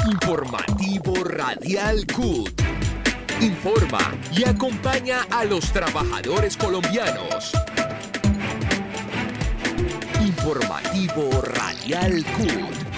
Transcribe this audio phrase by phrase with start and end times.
[0.06, 2.62] Informativo Radial CUT.
[3.40, 7.52] Informa y acompaña a los trabajadores colombianos.
[10.20, 12.88] Informativo Radial CUT.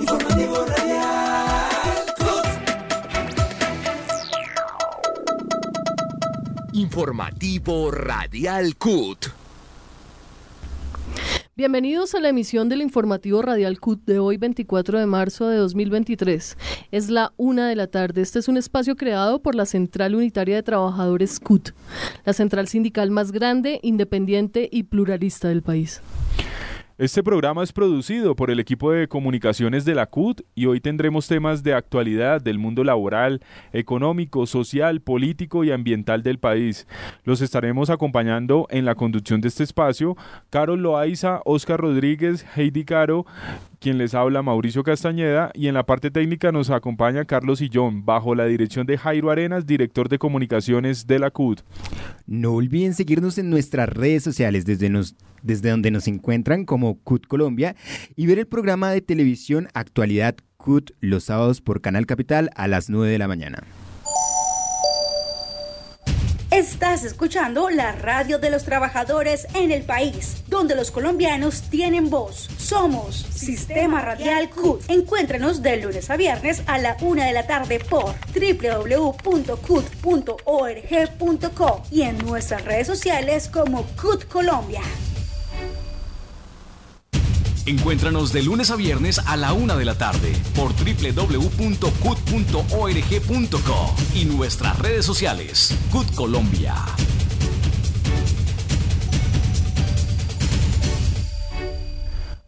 [0.00, 0.67] Informativo
[6.98, 9.26] Informativo Radial CUT.
[11.54, 16.56] Bienvenidos a la emisión del informativo Radial CUT de hoy 24 de marzo de 2023.
[16.90, 18.20] Es la una de la tarde.
[18.20, 21.70] Este es un espacio creado por la Central Unitaria de Trabajadores CUT,
[22.24, 26.02] la central sindical más grande, independiente y pluralista del país.
[26.98, 31.28] Este programa es producido por el equipo de comunicaciones de la CUT y hoy tendremos
[31.28, 33.40] temas de actualidad del mundo laboral,
[33.72, 36.88] económico, social, político y ambiental del país.
[37.22, 40.16] Los estaremos acompañando en la conducción de este espacio
[40.50, 43.26] Carol Loaiza, Oscar Rodríguez, Heidi Caro,
[43.80, 48.34] quien les habla Mauricio Castañeda y en la parte técnica nos acompaña Carlos Sillón, bajo
[48.34, 51.62] la dirección de Jairo Arenas, director de comunicaciones de la CUT.
[52.26, 57.26] No olviden seguirnos en nuestras redes sociales desde, nos, desde donde nos encuentran como CUT
[57.26, 57.76] Colombia
[58.16, 62.90] y ver el programa de televisión Actualidad CUT los sábados por Canal Capital a las
[62.90, 63.62] 9 de la mañana.
[66.50, 72.48] Estás escuchando la radio de los trabajadores en el país, donde los colombianos tienen voz.
[72.56, 74.88] Somos Sistema Radial CUT.
[74.88, 79.42] Encuéntranos de lunes a viernes a la una de la tarde por www.cut.org.co
[81.90, 84.80] y en nuestras redes sociales como CUT Colombia.
[87.68, 91.84] Encuéntranos de lunes a viernes a la una de la tarde por www.cut.org.co
[94.14, 95.76] y nuestras redes sociales.
[95.92, 96.74] CUT Colombia.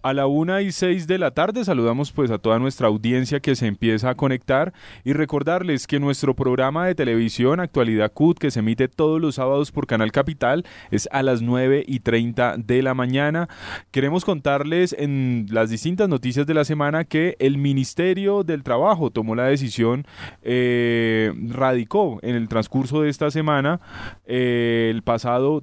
[0.02, 3.54] A la una y seis de la tarde saludamos pues a toda nuestra audiencia que
[3.54, 4.72] se empieza a conectar
[5.04, 9.72] y recordarles que nuestro programa de televisión Actualidad CUT que se emite todos los sábados
[9.72, 13.50] por Canal Capital es a las nueve y treinta de la mañana.
[13.90, 19.34] Queremos contarles en las distintas noticias de la semana que el Ministerio del Trabajo tomó
[19.34, 20.06] la decisión,
[20.42, 23.80] eh, radicó en el transcurso de esta semana
[24.24, 25.62] eh, el pasado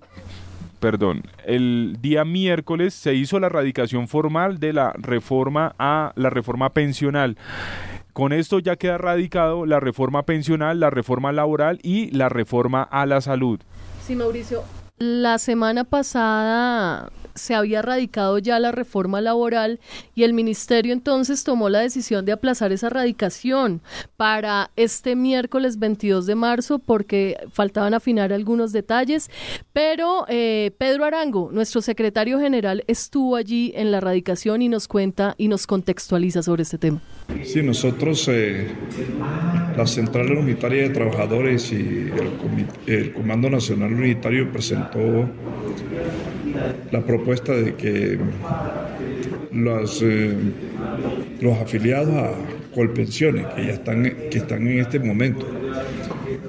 [0.79, 6.69] perdón, el día miércoles se hizo la radicación formal de la reforma a la reforma
[6.71, 7.37] pensional.
[8.13, 13.05] Con esto ya queda radicado la reforma pensional, la reforma laboral y la reforma a
[13.05, 13.59] la salud.
[14.03, 14.63] Sí, Mauricio.
[14.97, 19.79] La semana pasada se había radicado ya la reforma laboral
[20.15, 23.81] y el ministerio entonces tomó la decisión de aplazar esa radicación
[24.17, 29.29] para este miércoles 22 de marzo porque faltaban afinar algunos detalles,
[29.73, 35.35] pero eh, Pedro Arango, nuestro secretario general, estuvo allí en la radicación y nos cuenta
[35.37, 37.01] y nos contextualiza sobre este tema.
[37.43, 38.67] Sí, nosotros, eh,
[39.75, 45.29] la Central Unitaria de Trabajadores y el, el Comando Nacional Unitario presentó
[46.91, 48.17] la propuesta de que
[49.51, 50.33] los, eh,
[51.41, 52.31] los afiliados a
[52.73, 55.45] Colpensiones, que ya están, que están en este momento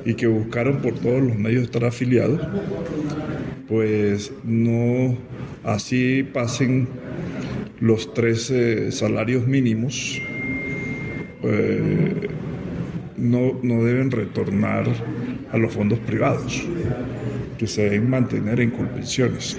[0.05, 2.41] y que buscaron por todos los medios estar afiliados,
[3.67, 5.17] pues no
[5.65, 6.87] así pasen
[7.81, 10.21] los tres eh, salarios mínimos,
[11.43, 12.29] eh,
[13.17, 14.87] no, no deben retornar
[15.51, 16.65] a los fondos privados,
[17.59, 19.59] que se deben mantener en Colpensiones.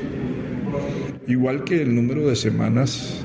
[1.30, 3.24] Igual que el número de semanas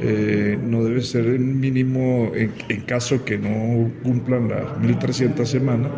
[0.00, 5.90] eh, no debe ser el mínimo en, caso que no cumplan las 1.300 semanas,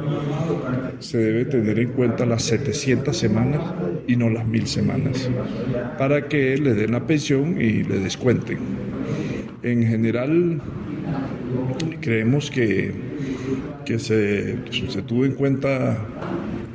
[1.01, 3.61] se debe tener en cuenta las 700 semanas
[4.09, 5.31] y no las 1.000 semanas,
[5.99, 8.59] para que le den la pensión y le descuenten.
[9.63, 10.63] En general,
[12.01, 12.91] creemos que,
[13.85, 14.57] que se,
[14.89, 15.99] se tuvo en cuenta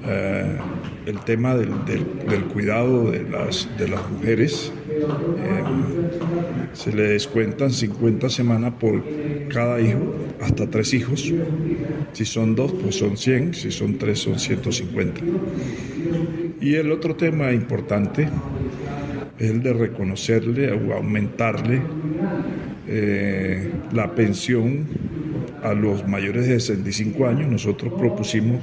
[0.06, 0.58] eh,
[1.08, 4.74] el tema del, del, cuidado de las, de las mujeres.
[4.90, 5.64] Eh,
[6.74, 9.02] se le descuentan 50 semanas por
[9.48, 11.34] cada hijo, hasta tres hijos.
[12.12, 15.22] Si son dos, pues son 100, si son tres, son 150.
[16.60, 18.28] Y el otro tema importante
[19.40, 21.82] es el de reconocerle o aumentarle
[22.90, 24.86] eh, la pensión
[25.64, 27.50] a los mayores de 65 años.
[27.50, 28.62] Nosotros propusimos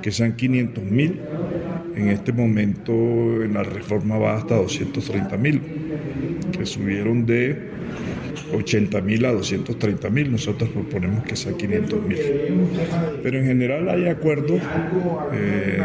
[0.00, 1.20] que sean 500 mil.
[1.94, 5.60] En este momento en la reforma va hasta 230 mil,
[6.52, 7.70] que subieron de
[8.54, 12.18] 80 mil a 230 mil, nosotros proponemos que sea 500 mil.
[13.22, 14.56] Pero en general hay acuerdo
[15.32, 15.78] eh,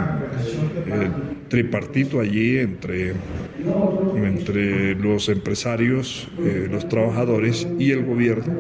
[0.88, 1.10] eh,
[1.48, 3.14] tripartito allí entre,
[4.16, 8.54] entre los empresarios, eh, los trabajadores y el gobierno.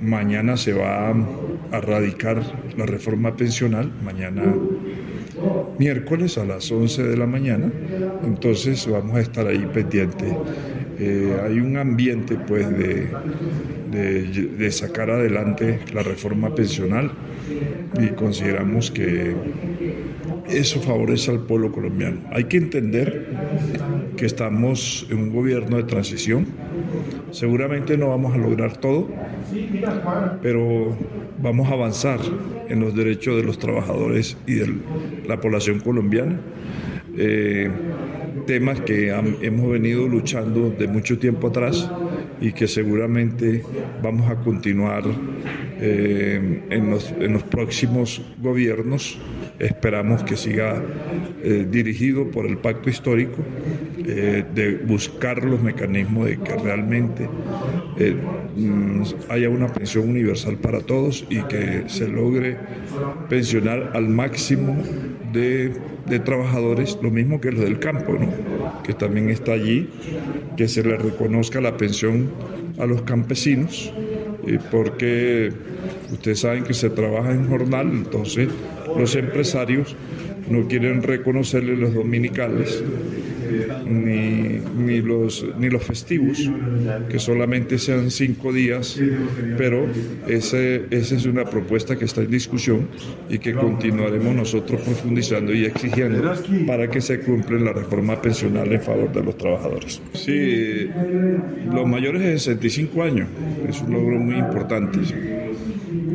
[0.00, 2.42] Mañana se va a radicar
[2.76, 4.54] la reforma pensional, mañana
[5.82, 7.68] miércoles a las 11 de la mañana,
[8.24, 10.32] entonces vamos a estar ahí pendientes.
[11.00, 13.08] Eh, hay un ambiente pues de,
[13.90, 17.10] de, sacar adelante la reforma pensional
[18.00, 19.34] y consideramos que
[20.48, 22.20] eso favorece al pueblo colombiano.
[22.30, 23.26] Hay que entender
[24.16, 26.46] que estamos en un gobierno de transición.
[27.32, 29.08] Seguramente no vamos a lograr todo,
[30.42, 30.96] pero
[31.42, 32.20] vamos a avanzar
[32.68, 34.74] en los derechos de los trabajadores y de
[35.26, 36.40] la población colombiana.
[37.16, 37.70] Eh,
[38.46, 39.10] temas que
[39.42, 41.90] hemos venido luchando de mucho tiempo atrás
[42.40, 43.62] y que seguramente
[44.02, 45.04] vamos a continuar
[45.84, 49.18] eh, en, los, próximos gobiernos.
[49.58, 50.80] Esperamos que siga
[51.42, 53.42] eh, dirigido por el pacto histórico,
[54.06, 57.28] eh, de buscar los mecanismos de que realmente
[58.56, 62.58] mm, haya una pensión universal para todos y que se logre
[63.28, 64.76] pensionar al máximo
[65.32, 65.72] de,
[66.06, 68.28] de trabajadores, lo mismo que los del campo, ¿no?
[68.84, 69.88] que también está allí,
[70.56, 72.30] que se le reconozca la pensión
[72.78, 73.92] a los campesinos,
[74.70, 75.52] porque
[76.12, 78.48] ustedes saben que se trabaja en jornal, entonces
[78.96, 79.96] los empresarios
[80.50, 82.82] no quieren reconocerle los dominicales
[83.86, 86.50] ni, ni, los, ni los festivos,
[87.08, 89.00] que solamente sean cinco días,
[89.56, 89.86] pero
[90.26, 92.88] ese, esa es una propuesta que está en discusión
[93.28, 96.32] y que continuaremos nosotros profundizando y exigiendo
[96.66, 100.00] para que se cumpla la reforma pensional en favor de los trabajadores.
[100.14, 100.88] Sí,
[101.72, 103.28] los mayores de 65 años
[103.68, 104.98] es un logro muy importante.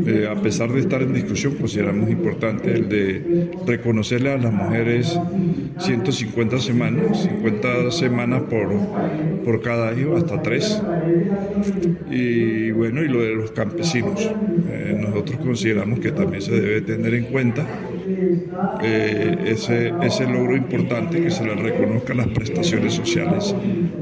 [0.07, 5.19] A pesar de estar en discusión, consideramos importante el de reconocerle a las mujeres
[5.79, 8.69] 150 semanas, 50 semanas por,
[9.43, 10.81] por cada hijo, hasta tres.
[12.09, 14.31] Y bueno, y lo de los campesinos.
[14.69, 17.65] Eh, nosotros consideramos que también se debe tener en cuenta
[18.81, 23.53] eh, ese, ese logro importante que se le reconozcan las prestaciones sociales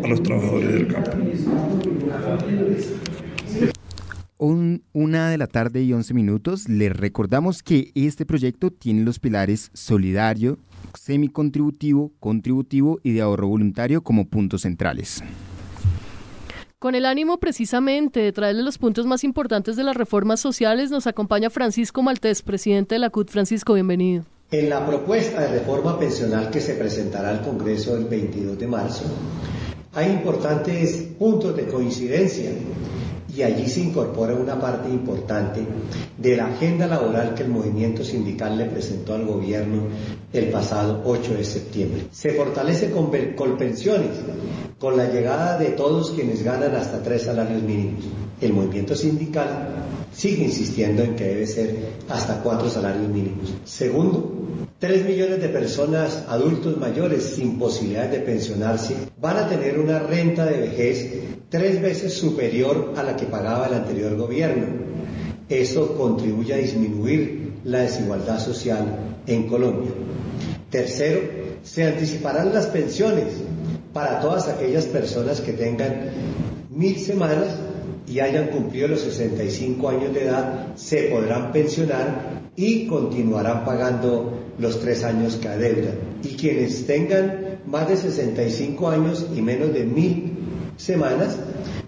[0.04, 1.12] a los trabajadores del campo
[4.38, 9.72] una de la tarde y 11 minutos, les recordamos que este proyecto tiene los pilares
[9.74, 10.58] solidario,
[10.94, 15.24] semicontributivo, contributivo y de ahorro voluntario como puntos centrales.
[16.80, 21.08] Con el ánimo precisamente de traerle los puntos más importantes de las reformas sociales, nos
[21.08, 23.30] acompaña Francisco Maltés, presidente de la CUT.
[23.30, 24.26] Francisco, bienvenido.
[24.52, 29.06] En la propuesta de reforma pensional que se presentará al Congreso el 22 de marzo,
[29.94, 32.52] hay importantes puntos de coincidencia
[33.36, 35.62] y allí se incorpora una parte importante
[36.18, 39.84] de la agenda laboral que el movimiento sindical le presentó al gobierno
[40.32, 42.08] el pasado 8 de septiembre.
[42.12, 44.12] Se fortalece con pensiones,
[44.80, 48.06] con la llegada de todos quienes ganan hasta tres salarios mínimos.
[48.42, 51.76] El movimiento sindical sigue insistiendo en que debe ser
[52.10, 53.54] hasta cuatro salarios mínimos.
[53.64, 54.32] Segundo,
[54.80, 60.46] tres millones de personas adultos mayores sin posibilidad de pensionarse van a tener una renta
[60.46, 61.14] de vejez
[61.50, 64.68] tres veces superior a la que pagaba el anterior gobierno.
[65.48, 69.92] Eso contribuye a disminuir la desigualdad social en Colombia.
[70.70, 71.22] Tercero,
[71.64, 73.26] se anticiparán las pensiones
[73.94, 76.12] para todas aquellas personas que tengan
[76.70, 77.48] mil semanas
[78.08, 84.80] y hayan cumplido los 65 años de edad, se podrán pensionar y continuarán pagando los
[84.80, 85.96] tres años que adeudan.
[86.24, 90.34] Y quienes tengan más de 65 años y menos de mil
[90.78, 91.38] semanas,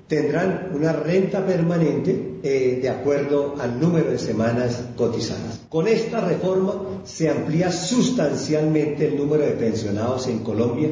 [0.08, 5.62] tendrán una renta permanente eh, de acuerdo al número de semanas cotizadas.
[5.70, 6.74] Con esta reforma
[7.04, 10.90] se amplía sustancialmente el número de pensionados en Colombia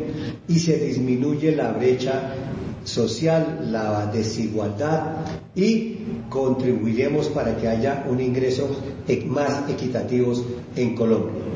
[0.48, 2.34] y se disminuye la brecha
[2.84, 5.18] social, la desigualdad
[5.56, 5.98] y
[6.30, 8.70] contribuiremos para que haya un ingreso
[9.28, 10.44] más equitativos
[10.76, 11.56] en Colombia.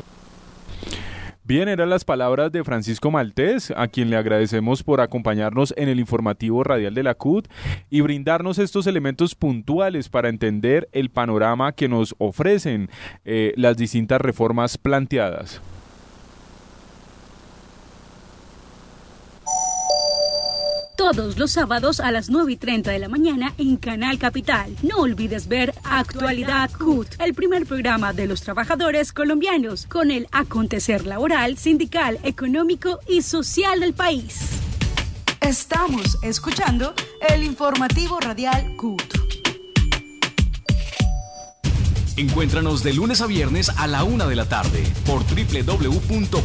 [1.50, 6.00] Bien, eran las palabras de Francisco Maltés, a quien le agradecemos por acompañarnos en el
[6.00, 7.48] informativo radial de la CUT
[7.90, 12.92] y brindarnos estos elementos puntuales para entender el panorama que nos ofrecen
[13.26, 15.60] eh, las distintas reformas planteadas.
[21.00, 24.76] Todos los sábados a las 9 y 30 de la mañana en Canal Capital.
[24.84, 31.06] No olvides ver Actualidad CUT, el primer programa de los trabajadores colombianos con el acontecer
[31.06, 34.42] laboral, sindical, económico y social del país.
[35.40, 36.94] Estamos escuchando
[37.30, 39.29] el informativo radial CUT.
[42.20, 46.36] Encuéntranos de lunes a viernes a la una de la tarde por www.cut.org.co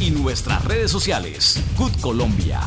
[0.00, 2.60] y nuestras redes sociales, CUT Colombia.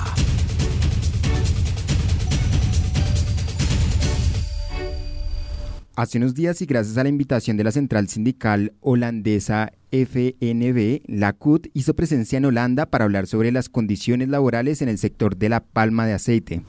[5.97, 11.33] Hace unos días y gracias a la invitación de la central sindical holandesa FNB, la
[11.33, 15.49] CUT hizo presencia en Holanda para hablar sobre las condiciones laborales en el sector de
[15.49, 16.61] la palma de aceite.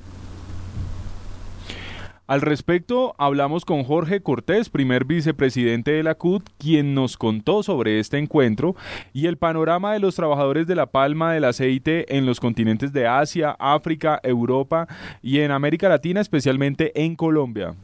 [2.29, 8.01] Al respecto, hablamos con Jorge Cortés, primer vicepresidente de la CUT, quien nos contó sobre
[8.01, 8.77] este encuentro
[9.15, 13.07] y el panorama de los trabajadores de la palma del aceite en los continentes de
[13.07, 14.87] Asia, África, Europa
[15.23, 17.75] y en América Latina, especialmente en Colombia.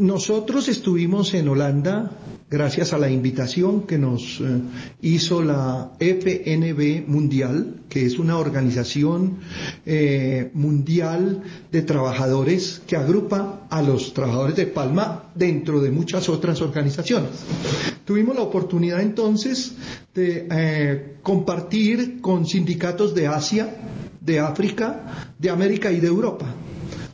[0.00, 2.10] Nosotros estuvimos en Holanda
[2.50, 4.44] gracias a la invitación que nos eh,
[5.02, 9.40] hizo la FNB Mundial, que es una organización
[9.84, 16.62] eh, mundial de trabajadores que agrupa a los trabajadores de Palma dentro de muchas otras
[16.62, 17.32] organizaciones.
[18.06, 19.74] Tuvimos la oportunidad entonces
[20.14, 23.76] de eh, compartir con sindicatos de Asia,
[24.18, 26.46] de África, de América y de Europa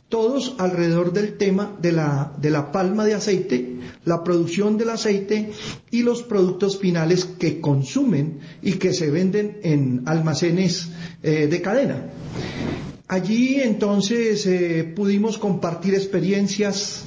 [0.09, 5.51] todos alrededor del tema de la, de la palma de aceite, la producción del aceite
[5.91, 10.89] y los productos finales que consumen y que se venden en almacenes
[11.23, 12.05] eh, de cadena.
[13.09, 17.03] Allí entonces eh, pudimos compartir experiencias,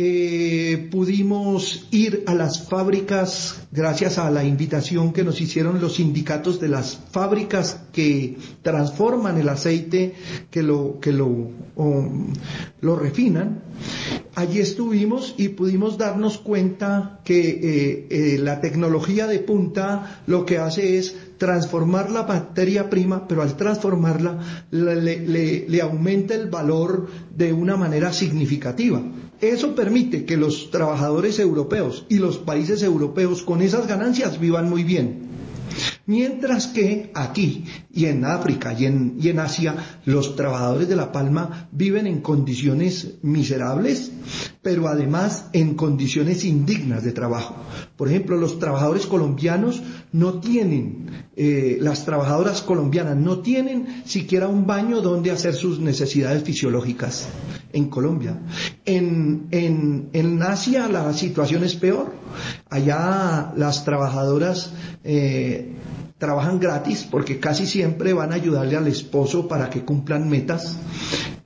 [0.00, 6.60] eh, pudimos ir a las fábricas gracias a la invitación que nos hicieron los sindicatos
[6.60, 10.14] de las fábricas que transforman el aceite,
[10.52, 11.48] que lo, que lo,
[12.80, 13.60] lo refinan.
[14.36, 20.58] Allí estuvimos y pudimos darnos cuenta que eh, eh, la tecnología de punta lo que
[20.58, 24.38] hace es transformar la materia prima, pero al transformarla
[24.70, 29.02] le, le aumenta el valor de una manera significativa.
[29.40, 34.82] Eso permite que los trabajadores europeos y los países europeos con esas ganancias vivan muy
[34.82, 35.28] bien.
[36.06, 37.64] Mientras que aquí
[37.98, 39.74] y en África y en, Asia
[40.04, 44.12] los trabajadores de la palma viven en condiciones miserables,
[44.62, 47.56] pero además en condiciones indignas de trabajo.
[47.96, 54.64] Por ejemplo, los trabajadores colombianos no tienen, eh, las trabajadoras colombianas no tienen siquiera un
[54.64, 57.26] baño donde hacer sus necesidades fisiológicas
[57.72, 58.38] en Colombia.
[58.84, 62.12] En, en, Asia la situación es peor.
[62.70, 65.72] Allá las trabajadoras eh,
[66.18, 70.76] trabajan gratis porque casi siempre van a ayudarle al esposo para que cumplan metas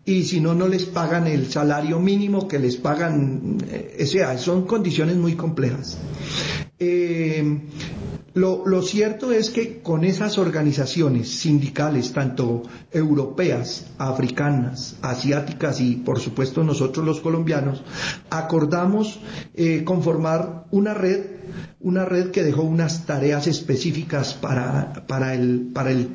[0.05, 4.67] y si no, no les pagan el salario mínimo que les pagan, eh, o son
[4.67, 5.97] condiciones muy complejas.
[6.79, 7.61] Eh,
[8.35, 16.19] lo, lo, cierto es que con esas organizaciones sindicales, tanto europeas, africanas, asiáticas y por
[16.19, 17.85] supuesto nosotros los colombianos,
[18.31, 19.21] acordamos
[19.55, 21.42] eh, conformar una red
[21.81, 26.09] una red que dejó unas tareas específicas para, para, el, para el,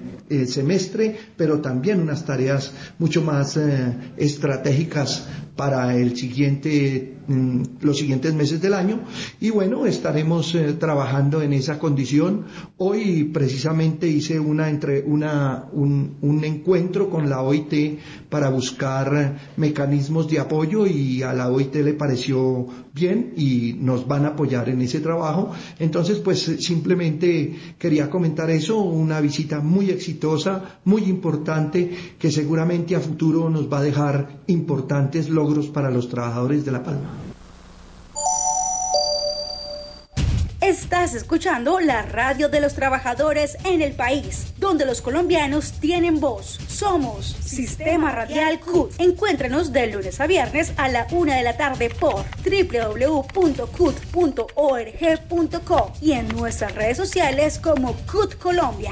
[0.47, 8.33] semestre, pero también unas tareas mucho más eh, estratégicas para el siguiente, mm, los siguientes
[8.33, 9.01] meses del año.
[9.41, 12.45] Y bueno, estaremos eh, trabajando en esa condición.
[12.77, 20.27] Hoy precisamente hice una entre, una, un, un encuentro con la OIT para buscar mecanismos
[20.27, 24.81] de apoyo y a la OIT le pareció bien y nos van a apoyar en
[24.81, 25.51] ese trabajo.
[25.79, 32.99] Entonces, pues simplemente quería comentar eso, una visita muy exitosa, muy importante, que seguramente a
[32.99, 37.26] futuro nos va a dejar importantes logros para los trabajadores de La Palma.
[40.67, 46.59] Estás escuchando la radio de los trabajadores en el país, donde los colombianos tienen voz.
[46.67, 48.91] Somos Sistema Radial CUT.
[48.99, 53.63] Encuéntranos de lunes a viernes a la una de la tarde por www.cut.org.co
[56.01, 58.91] y en nuestras redes sociales como CUT Colombia.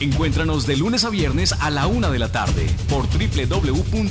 [0.00, 4.08] Encuéntranos de lunes a viernes a la una de la tarde por www.cut.org.co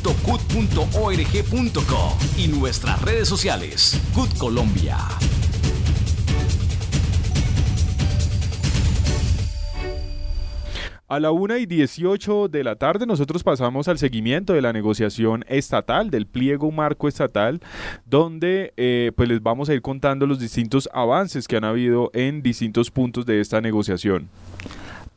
[2.37, 4.97] y nuestras redes sociales, CUT Colombia.
[11.07, 15.45] A la una y 18 de la tarde nosotros pasamos al seguimiento de la negociación
[15.47, 17.61] estatal, del pliego marco estatal,
[18.07, 22.41] donde eh, pues les vamos a ir contando los distintos avances que han habido en
[22.41, 24.29] distintos puntos de esta negociación.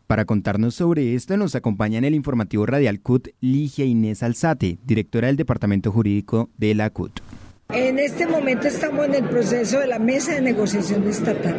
[0.07, 5.29] Para contarnos sobre esto nos acompaña en el informativo Radial CUT Ligia Inés Alzate, directora
[5.29, 7.21] del Departamento Jurídico de la CUT.
[7.71, 11.57] En este momento estamos en el proceso de la mesa de negociación estatal.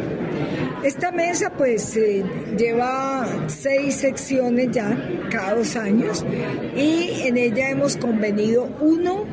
[0.82, 2.24] Esta mesa pues eh,
[2.56, 4.96] lleva seis secciones ya,
[5.30, 6.24] cada dos años,
[6.74, 9.24] y en ella hemos convenido, uno,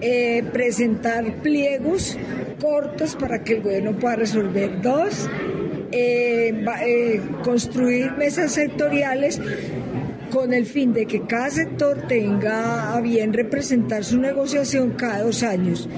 [0.00, 2.18] eh, presentar pliegos
[2.60, 4.82] cortos para que el gobierno pueda resolver.
[4.82, 5.28] Dos,
[7.42, 9.40] construir mesas sectoriales
[10.30, 15.42] con el fin de que cada sector tenga a bien representar su negociación cada dos
[15.42, 15.88] años.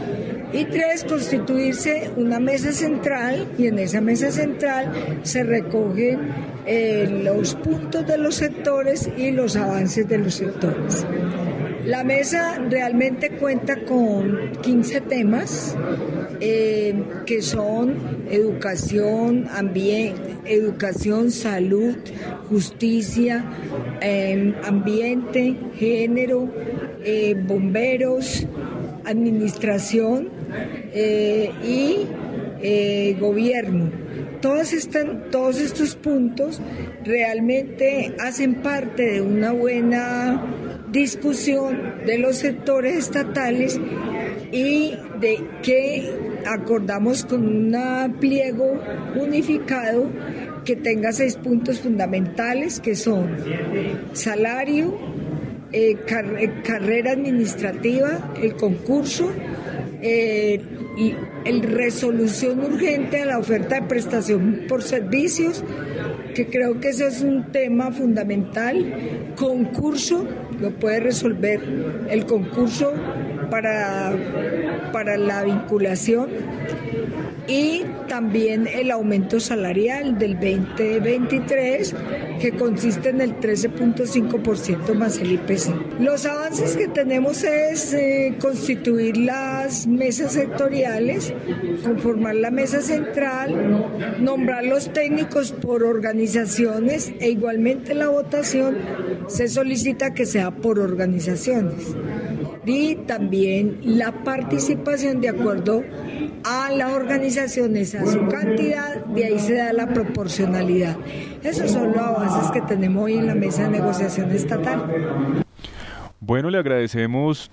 [0.53, 6.31] Y tres, constituirse una mesa central y en esa mesa central se recogen
[6.67, 11.07] eh, los puntos de los sectores y los avances de los sectores.
[11.85, 15.77] La mesa realmente cuenta con 15 temas
[16.41, 16.95] eh,
[17.27, 21.97] que son educación, ambiente, educación, salud,
[22.49, 23.45] justicia,
[24.01, 26.49] em, ambiente, género,
[27.05, 28.47] eh, bomberos,
[29.05, 30.29] administración
[30.93, 32.07] eh, y
[33.19, 33.91] gobierno.
[34.41, 36.61] Todos, estos puntos
[37.05, 40.43] realmente hacen parte de una buena
[40.93, 43.81] discusión de los sectores estatales
[44.53, 46.13] y de que
[46.47, 48.81] acordamos con un pliego
[49.17, 50.11] unificado
[50.65, 53.37] que tenga seis puntos fundamentales que son
[54.13, 54.99] salario,
[55.73, 59.33] eh, eh, carrera administrativa, el concurso,
[60.03, 60.61] eh,
[61.45, 65.65] el resolución urgente a la oferta de prestación por servicios,
[66.35, 70.27] que creo que eso es un tema fundamental, concurso,
[70.63, 71.61] lo puede resolver
[72.09, 72.93] el concurso
[73.51, 74.15] para,
[74.93, 76.29] para la vinculación
[77.53, 81.95] y también el aumento salarial del 2023
[82.41, 86.01] que consiste en el 13.5% más el IPC.
[86.01, 91.35] Los avances que tenemos es eh, constituir las mesas sectoriales,
[91.85, 93.85] conformar la mesa central,
[94.19, 98.79] nombrar los técnicos por organizaciones e igualmente la votación
[99.29, 101.95] se solicita que sea por organizaciones
[102.65, 105.83] y también la participación de acuerdo
[106.45, 110.97] a las organizaciones, a su cantidad, de ahí se da la proporcionalidad.
[111.43, 115.45] Esos son los avances que tenemos hoy en la mesa de negociación estatal.
[116.21, 117.51] Bueno, le agradecemos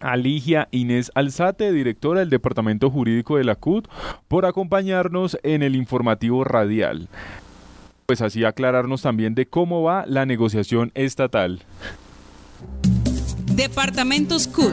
[0.00, 3.88] a Ligia Inés Alzate, directora del Departamento Jurídico de la CUT,
[4.28, 7.08] por acompañarnos en el informativo radial.
[8.06, 11.60] Pues así aclararnos también de cómo va la negociación estatal.
[13.54, 14.72] Departamentos CUT.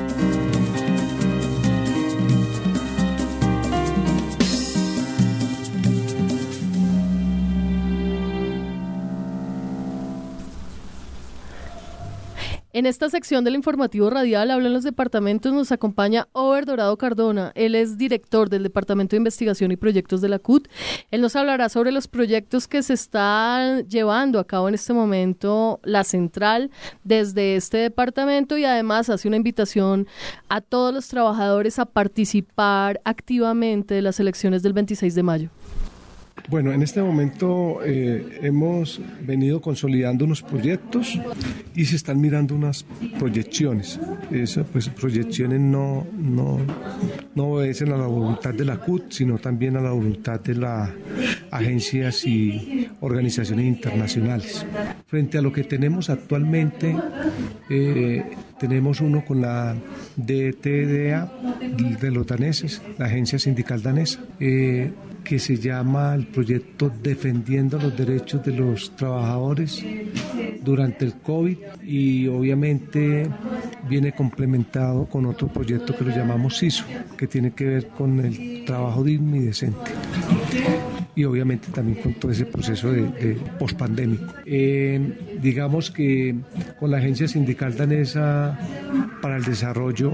[12.71, 17.51] En esta sección del informativo radial hablan los departamentos, nos acompaña Over Dorado Cardona.
[17.55, 20.67] Él es director del Departamento de Investigación y Proyectos de la CUT.
[21.09, 25.79] Él nos hablará sobre los proyectos que se están llevando a cabo en este momento
[25.83, 26.69] la central
[27.03, 30.07] desde este departamento y además hace una invitación
[30.47, 35.49] a todos los trabajadores a participar activamente de las elecciones del 26 de mayo.
[36.47, 41.19] Bueno, en este momento eh, hemos venido consolidando unos proyectos
[41.75, 42.85] y se están mirando unas
[43.17, 43.99] proyecciones.
[44.31, 46.59] Esas pues, proyecciones no, no,
[47.35, 50.89] no obedecen a la voluntad de la CUT, sino también a la voluntad de las
[51.51, 54.65] agencias y organizaciones internacionales.
[55.07, 56.95] Frente a lo que tenemos actualmente,
[57.69, 58.23] eh,
[58.59, 59.75] tenemos uno con la
[60.15, 61.31] DTDA
[61.99, 64.19] de los daneses, la agencia sindical danesa.
[64.39, 64.91] Eh,
[65.29, 69.85] que se llama el proyecto Defendiendo los Derechos de los Trabajadores
[70.63, 73.29] durante el COVID y obviamente
[73.87, 76.83] viene complementado con otro proyecto que lo llamamos CISO,
[77.15, 79.91] que tiene que ver con el trabajo digno y decente
[81.19, 84.33] y obviamente también con todo ese proceso de, de pospandémico.
[84.45, 86.33] Eh, digamos que
[86.79, 88.57] con la Agencia Sindical Danesa
[89.21, 90.13] para el Desarrollo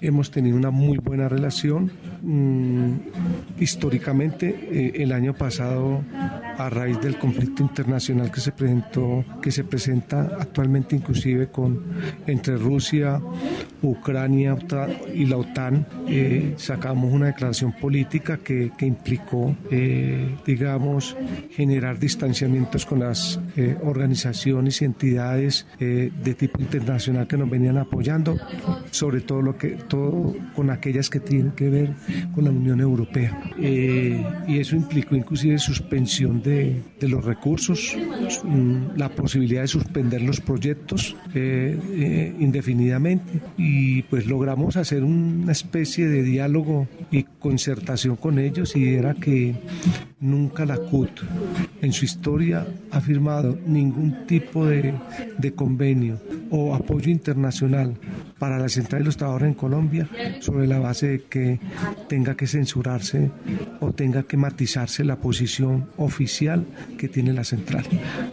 [0.00, 1.90] hemos tenido una muy buena relación.
[2.22, 2.92] Mm,
[3.58, 6.02] históricamente, eh, el año pasado,
[6.58, 11.82] a raíz del conflicto internacional que se presentó, que se presenta actualmente inclusive con
[12.26, 13.20] entre Rusia,
[13.82, 14.56] Ucrania
[15.14, 19.54] y la OTAN, eh, sacamos una declaración política que, que implicó
[20.44, 21.16] digamos,
[21.50, 27.78] generar distanciamientos con las eh, organizaciones y entidades eh, de tipo internacional que nos venían
[27.78, 28.36] apoyando,
[28.90, 31.94] sobre todo lo que todo con aquellas que tienen que ver
[32.34, 33.38] con la Unión Europea.
[34.46, 37.96] Y eso implicó inclusive suspensión de, de los recursos,
[38.44, 43.40] mm, la posibilidad de suspender los proyectos eh, eh, indefinidamente.
[43.56, 49.54] Y pues logramos hacer una especie de diálogo y concertación con ellos y era que
[50.20, 51.20] nunca la CUT
[51.82, 54.94] en su historia ha firmado ningún tipo de,
[55.38, 56.18] de convenio
[56.50, 57.94] o apoyo internacional
[58.38, 60.08] para la central de los trabajadores en Colombia
[60.40, 61.60] sobre la base de que
[62.08, 63.30] tenga que censurarse
[63.80, 66.64] o tenga que matizarse la posición oficial
[66.98, 67.84] que tiene la central.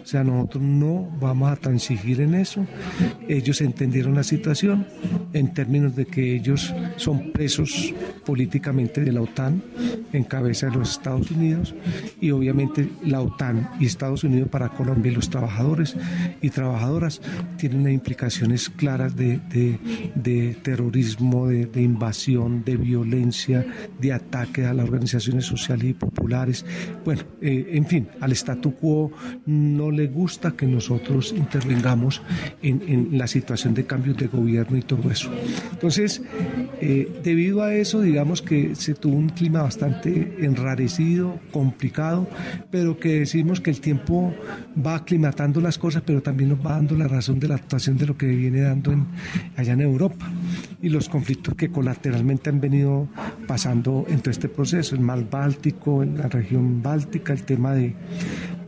[0.04, 2.66] O sea, nosotros no vamos a transigir en eso.
[3.28, 4.88] Ellos entendieron la situación
[5.34, 7.94] en términos de que ellos son presos
[8.26, 9.64] políticamente de la OTAN
[10.14, 11.74] en cabeza de los Estados Unidos
[12.20, 15.96] y obviamente la OTAN y Estados Unidos para Colombia y los trabajadores
[16.42, 17.22] y trabajadoras
[17.58, 19.80] tienen implicaciones claras de, de,
[20.16, 23.66] de terrorismo, de, de, invasión, de violencia,
[24.00, 26.66] de ataque a las organizaciones sociales y populares.
[27.04, 29.12] Bueno, eh, en fin, al statu quo
[29.46, 32.22] no le gusta que nosotros intervengamos
[32.62, 35.30] en, en la situación de cambios de gobierno y todo eso.
[35.72, 36.22] Entonces,
[36.80, 42.28] eh, debido a eso, digamos que se tuvo un clima bastante enrarecido, complicado,
[42.70, 44.34] pero que decimos que el tiempo
[44.86, 48.06] va aclimatando las cosas, pero también nos va dando la razón de la actuación de
[48.08, 49.06] lo que viene dando en,
[49.58, 50.30] allá en Europa
[50.82, 53.08] y los conflictos que colateralmente han venido
[53.48, 57.96] pasando en todo este proceso, el mar Báltico, en la región báltica, el tema de,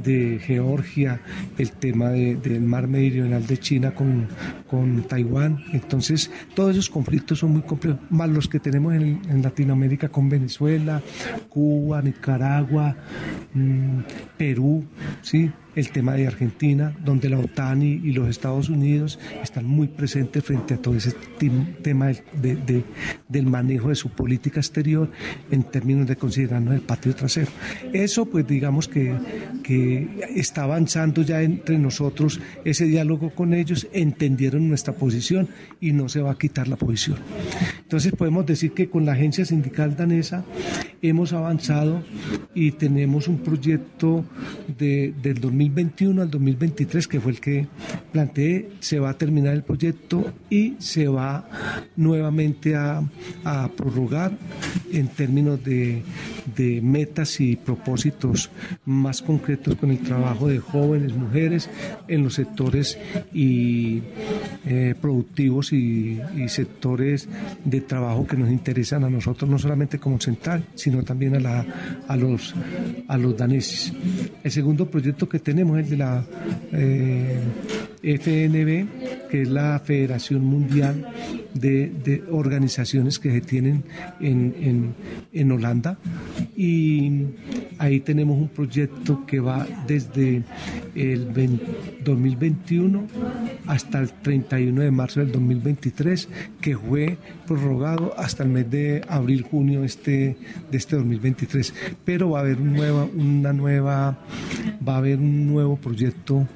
[0.03, 1.21] de Georgia,
[1.57, 4.27] el tema de, del mar meridional de China con,
[4.69, 5.63] con, Taiwán.
[5.71, 11.01] Entonces, todos esos conflictos son muy complejos, más los que tenemos en, Latinoamérica con Venezuela,
[11.49, 12.95] Cuba, Nicaragua,
[13.53, 13.99] mmm,
[14.37, 14.85] Perú,
[15.21, 15.51] ¿sí?
[15.75, 20.75] El tema de Argentina, donde la OTAN y, los Estados Unidos están muy presentes frente
[20.75, 21.13] a todo ese
[21.81, 22.83] tema de, de, de,
[23.27, 25.09] del manejo de su política exterior
[25.49, 27.51] en términos de considerarnos el patio trasero.
[27.91, 29.15] Eso, pues digamos que,
[29.63, 35.47] que está avanzando ya entre nosotros ese diálogo con ellos, entendieron nuestra posición
[35.81, 37.17] y no se va a quitar la posición.
[37.81, 40.45] Entonces podemos decir que con la agencia sindical danesa
[41.01, 42.03] hemos avanzado
[42.53, 44.25] y tenemos un proyecto
[44.77, 47.67] de, del 2021 al 2023, que fue el que
[48.11, 51.47] planteé, se va a terminar el proyecto y se va
[51.95, 53.01] nuevamente a,
[53.43, 54.33] a prorrogar
[54.91, 56.03] en términos de,
[56.55, 58.49] de, metas y propósitos
[58.85, 61.69] más concretos con el trabajo de jóvenes, mujeres
[62.07, 62.97] en los sectores
[63.33, 64.01] y,
[64.65, 67.27] eh, productivos y, y sectores
[67.63, 71.65] de trabajo que nos interesan a nosotros, no solamente como central, sino también a, la,
[72.07, 72.53] a, los,
[73.07, 73.93] a los daneses.
[74.43, 76.23] El segundo proyecto que tenemos es el de la
[76.71, 77.39] eh,
[78.03, 81.07] FNB, que es la Federación Mundial
[81.53, 83.83] de, de organizaciones que se tienen
[84.19, 84.93] en, en,
[85.31, 85.97] en, Holanda.
[86.55, 87.23] Y
[87.77, 90.43] ahí tenemos un proyecto que va desde
[90.95, 91.65] el 20,
[92.03, 93.07] 2021
[93.67, 96.27] hasta el 31 de marzo del 2023,
[96.59, 100.35] que fue prorrogado hasta el mes de abril-junio este,
[100.69, 101.73] de este 2023.
[102.03, 104.19] Pero va a haber nueva, una nueva,
[104.85, 106.47] va a haber un nuevo proyecto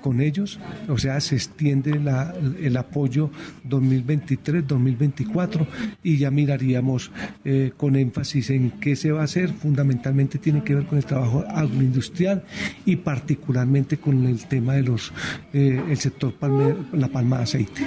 [0.00, 0.58] con ellos,
[0.88, 3.30] o sea, se extiende la, el apoyo
[3.68, 5.66] 2023-2024
[6.02, 7.10] y ya miraríamos
[7.44, 9.52] eh, con énfasis en qué se va a hacer.
[9.52, 12.44] Fundamentalmente tiene que ver con el trabajo agroindustrial
[12.84, 15.12] y particularmente con el tema de los
[15.52, 17.82] eh, el sector palme, la palma de aceite.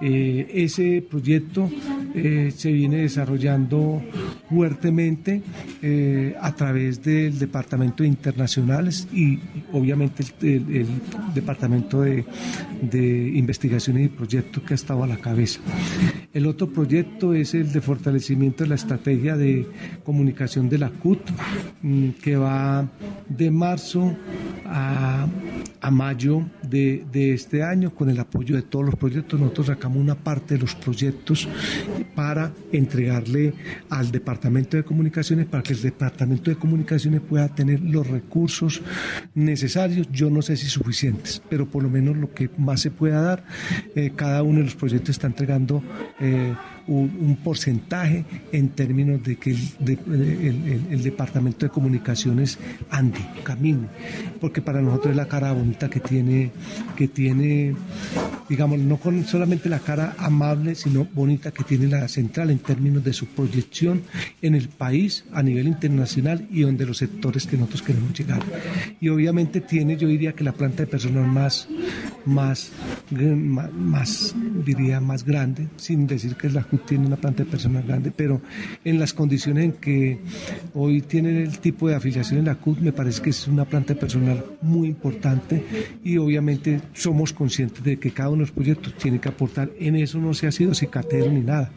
[0.00, 1.70] Eh, ese proyecto
[2.56, 4.02] se viene desarrollando
[4.48, 5.42] fuertemente
[6.40, 9.38] a través del Departamento de Internacionales y
[9.72, 10.86] obviamente el
[11.34, 12.24] Departamento de,
[12.82, 15.60] de Investigaciones y Proyectos que ha estado a la cabeza.
[16.32, 19.66] El otro proyecto es el de fortalecimiento de la estrategia de
[20.04, 21.20] comunicación de la CUT,
[21.82, 22.88] mm, que va
[23.28, 24.16] de marzo
[24.66, 25.26] a,
[25.80, 29.40] a mayo de, de, este año con el apoyo de todos los proyectos.
[29.40, 31.48] Nosotros sacamos una parte de los proyectos
[32.14, 33.54] para entregarle
[33.88, 38.82] al Departamento de Comunicaciones para que el Departamento de Comunicaciones pueda tener los recursos
[39.34, 40.97] necesarios, yo no sé si suficientes,
[41.48, 43.44] pero por lo menos lo que más se pueda dar.
[43.94, 45.82] Eh, cada uno de los proyectos está entregando
[46.20, 46.54] eh,
[46.88, 52.58] un, un, porcentaje en términos de que el, de, el, el, el, Departamento de Comunicaciones
[52.90, 53.86] ande, camine,
[54.40, 56.50] porque para nosotros es la cara bonita que tiene,
[56.96, 57.74] que tiene
[58.48, 63.04] digamos, no con solamente la cara amable, sino bonita que tiene la central en términos
[63.04, 64.02] de su proyección
[64.40, 68.42] en el país a nivel internacional y donde los sectores que nosotros queremos llegar.
[69.00, 71.68] Y obviamente tiene, yo diría que la planta de personal más,
[72.24, 72.72] más,
[73.10, 78.12] más, diría, más grande, sin decir que es la tiene una planta de personal grande,
[78.14, 78.40] pero
[78.84, 80.18] en las condiciones en que
[80.74, 83.94] hoy tiene el tipo de afiliación en la CUT, me parece que es una planta
[83.94, 85.64] de personal muy importante
[86.04, 89.70] y obviamente somos conscientes de que cada uno de los proyectos tiene que aportar.
[89.78, 91.70] En eso no se ha sido cicatero ni nada.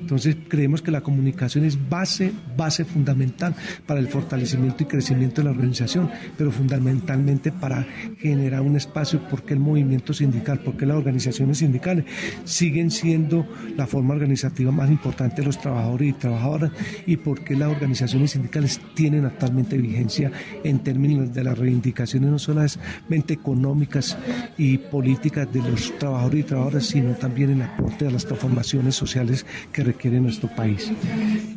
[0.00, 3.54] Entonces creemos que la comunicación es base, base fundamental
[3.86, 7.86] para el fortalecimiento y crecimiento de la organización, pero fundamentalmente para
[8.18, 12.04] generar un espacio porque el movimiento sindical, porque las organizaciones sindicales
[12.44, 16.70] siguen siendo la forma organizativa más importante de los trabajadores y trabajadoras
[17.06, 20.30] y porque las organizaciones sindicales tienen actualmente vigencia
[20.64, 24.16] en términos de las reivindicaciones no solamente económicas
[24.58, 29.46] y políticas de los trabajadores y trabajadoras, sino también en aporte a las transformaciones sociales
[29.72, 30.90] que requiere nuestro país.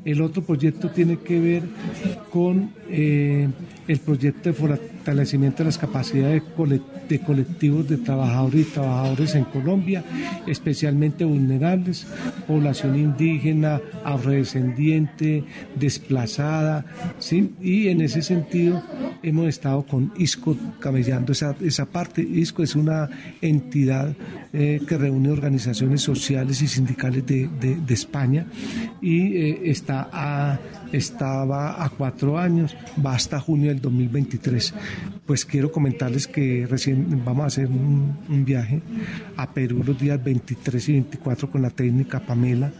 [0.05, 1.63] El otro proyecto tiene que ver
[2.31, 3.49] con eh,
[3.89, 6.43] el proyecto de fortalecimiento de las capacidades
[7.09, 10.03] de colectivos de trabajadores y trabajadores en Colombia,
[10.45, 12.05] especialmente vulnerables,
[12.45, 15.43] población indígena, afrodescendiente,
[15.75, 16.85] desplazada,
[17.17, 17.55] ¿sí?
[17.59, 18.83] y en ese sentido
[19.23, 22.21] hemos estado con ISCO camellando esa, esa parte.
[22.21, 23.09] ISCO es una
[23.41, 24.15] entidad
[24.53, 28.45] eh, que reúne organizaciones sociales y sindicales de, de, España
[29.01, 30.59] y eh, está a,
[30.91, 34.73] estaba a cuatro años, va hasta junio del 2023.
[35.25, 38.81] Pues quiero comentarles que recién vamos a hacer un, viaje
[39.37, 42.71] a Perú los días 23 y 24 con la técnica Pamela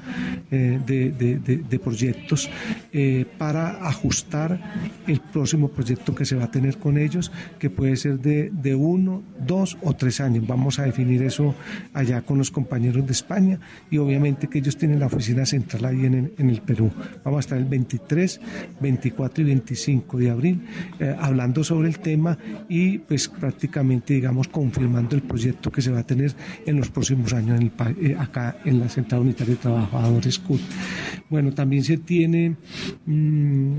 [0.50, 2.50] eh, de, de, proyectos
[2.92, 4.60] eh, para ajustar
[5.06, 8.74] el próximo proyecto que se va a tener con ellos, que puede ser de, de
[8.76, 10.48] uno, dos o tres años.
[10.48, 11.56] Vamos a definir eso
[11.94, 13.60] allá con los compañeros de España
[13.92, 16.92] y obviamente que ellos tienen la oficina central ahí en, en el Perú.
[17.24, 17.66] Vamos a estar el
[18.00, 18.42] 23,
[18.80, 20.62] 24 y 25 de abril
[21.00, 26.00] eh, hablando sobre el tema y pues prácticamente digamos confirmando el proyecto que se va
[26.00, 26.34] a tener
[26.66, 30.62] en los próximos años en el, eh, acá en la Central Unitaria de Trabajadores CUT.
[31.30, 32.56] Bueno, también se tiene...
[33.06, 33.74] Mm,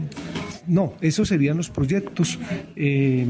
[0.66, 2.38] no, esos serían los proyectos.
[2.76, 3.26] Eh,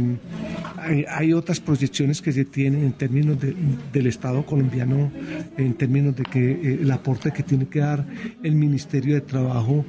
[1.08, 3.38] hay, otras proyecciones que se tienen en términos
[3.92, 5.10] del Estado colombiano,
[5.56, 8.06] en términos de que el aporte que tiene que dar
[8.42, 9.86] el Ministerio de Trabajo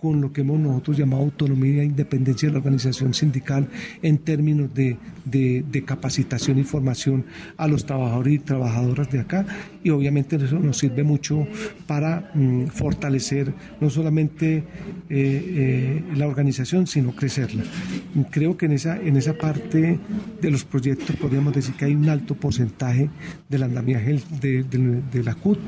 [0.00, 3.68] con lo que hemos nosotros llamado autonomía e independencia de la organización sindical
[4.02, 7.24] en términos de, de, capacitación y formación
[7.56, 9.46] a los trabajadores y trabajadoras de acá
[9.82, 11.46] y obviamente eso nos sirve mucho
[11.86, 14.64] para mm, fortalecer no solamente eh,
[15.10, 17.64] eh, la organización sino crecerla.
[18.30, 19.98] Creo que en esa, en esa parte
[20.40, 23.08] de los proyectos podríamos decir que hay un alto porcentaje
[23.48, 25.58] del andamiaje de, de, la CUT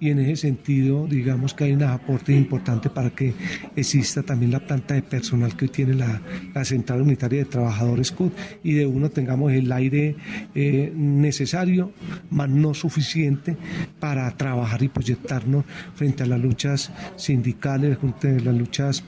[0.00, 3.32] y en ese sentido digamos que hay un aporte importante para que
[3.76, 6.20] exista también la planta de personal que hoy tiene la,
[6.54, 10.16] la Central Unitaria de Trabajadores CUT y de uno tengamos el aire
[10.54, 11.92] eh, necesario,
[12.30, 13.56] más no suficiente
[14.00, 19.04] para trabajar y proyectarnos frente a las luchas sindicales, frente a las luchas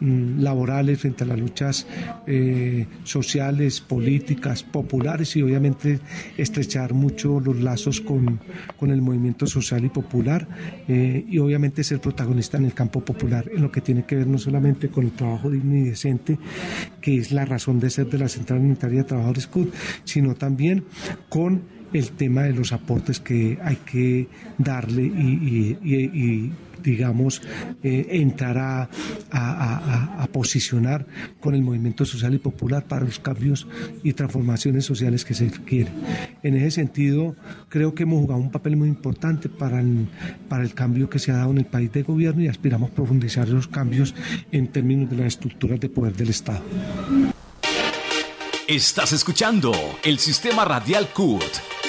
[0.00, 1.86] mm, laborales, frente a las luchas
[2.26, 6.00] eh, sociales, políticas, populares y obviamente
[6.36, 8.40] estrechar mucho los lazos con,
[8.76, 10.46] con el movimiento social y popular
[10.88, 14.26] eh, y obviamente ser protagonista en el campo popular, en lo que tiene que ver
[14.26, 16.38] no solamente con el trabajo digno y decente,
[17.00, 19.72] que es la razón de ser de la Central Unitaria de Trabajadores CUT,
[20.04, 20.84] sino también
[21.28, 27.42] con el tema de los aportes que hay que darle y, digamos,
[27.82, 31.06] eh, entrar a, posicionar
[31.40, 33.66] con el movimiento social y popular para los cambios
[34.04, 35.92] y transformaciones sociales que se quieren.
[36.42, 37.34] En ese sentido,
[37.68, 40.06] creo que hemos jugado un papel muy importante para el,
[40.48, 43.48] para el cambio que se ha dado en el país de gobierno y aspiramos profundizar
[43.48, 44.14] los cambios
[44.52, 46.62] en términos de las estructuras de poder del Estado.
[48.70, 49.72] Estás escuchando
[50.04, 51.79] el sistema radial CUT.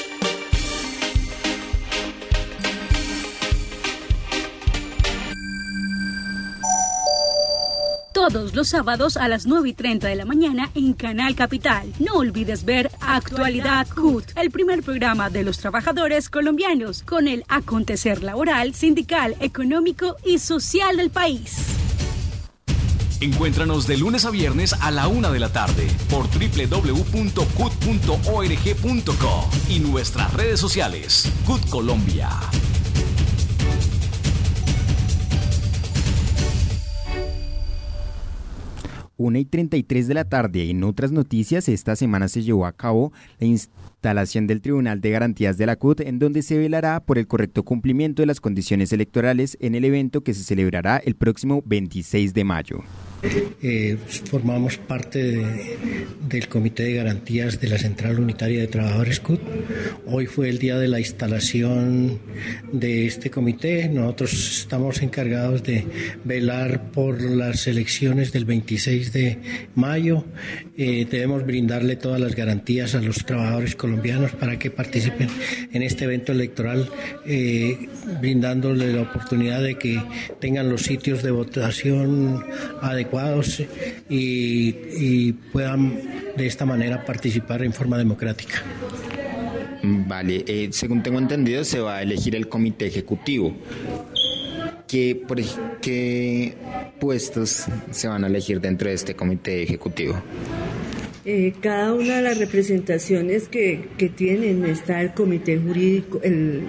[8.31, 11.91] Todos los sábados a las 9 y 30 de la mañana en Canal Capital.
[11.99, 18.23] No olvides ver Actualidad CUT, el primer programa de los trabajadores colombianos con el acontecer
[18.23, 21.57] laboral, sindical, económico y social del país.
[23.19, 26.99] Encuéntranos de lunes a viernes a la una de la tarde por www.cut.org.co
[29.69, 31.29] y nuestras redes sociales.
[31.45, 32.29] CUT Colombia.
[39.21, 40.71] Una y 33 de la tarde.
[40.71, 45.59] En otras noticias, esta semana se llevó a cabo la instalación del Tribunal de Garantías
[45.59, 49.59] de la CUT, en donde se velará por el correcto cumplimiento de las condiciones electorales
[49.61, 52.79] en el evento que se celebrará el próximo 26 de mayo.
[53.23, 55.43] Eh, formamos parte
[56.27, 59.39] del Comité de Garantías de la Central Unitaria de Trabajadores CUT.
[60.07, 62.19] Hoy fue el día de la instalación
[62.71, 63.87] de este comité.
[63.89, 65.85] Nosotros estamos encargados de
[66.23, 69.37] velar por las elecciones del 26 de
[69.75, 70.25] mayo.
[70.75, 75.29] Eh, debemos brindarle todas las garantías a los trabajadores colombianos para que participen
[75.71, 76.89] en este evento electoral,
[77.25, 77.87] eh,
[78.19, 80.01] brindándole la oportunidad de que
[80.39, 82.43] tengan los sitios de votación
[82.81, 83.10] adecuados
[84.09, 85.99] y, puedan
[86.35, 88.63] de esta manera participar en forma democrática.
[89.83, 93.55] Vale, eh, según tengo entendido, se va a elegir el comité ejecutivo.
[94.87, 95.39] ¿Qué, por,
[95.81, 96.53] ¿Qué
[96.99, 100.21] puestos se van a elegir dentro de este comité ejecutivo?
[101.23, 106.63] Eh, cada una de las representaciones que, que tienen está el comité jurídico, el,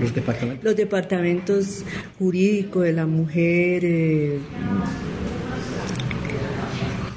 [0.00, 0.64] los departamentos.
[0.64, 0.76] Los
[2.18, 4.38] jurídicos de la mujer, eh,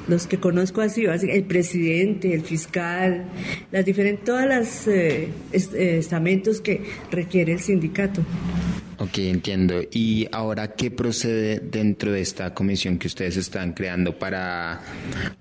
[0.08, 3.26] los que conozco así, el presidente, el fiscal,
[3.72, 8.22] las diferentes, todas las eh, estamentos que requiere el sindicato.
[9.02, 9.82] Ok, entiendo.
[9.92, 14.80] ¿Y ahora qué procede dentro de esta comisión que ustedes están creando para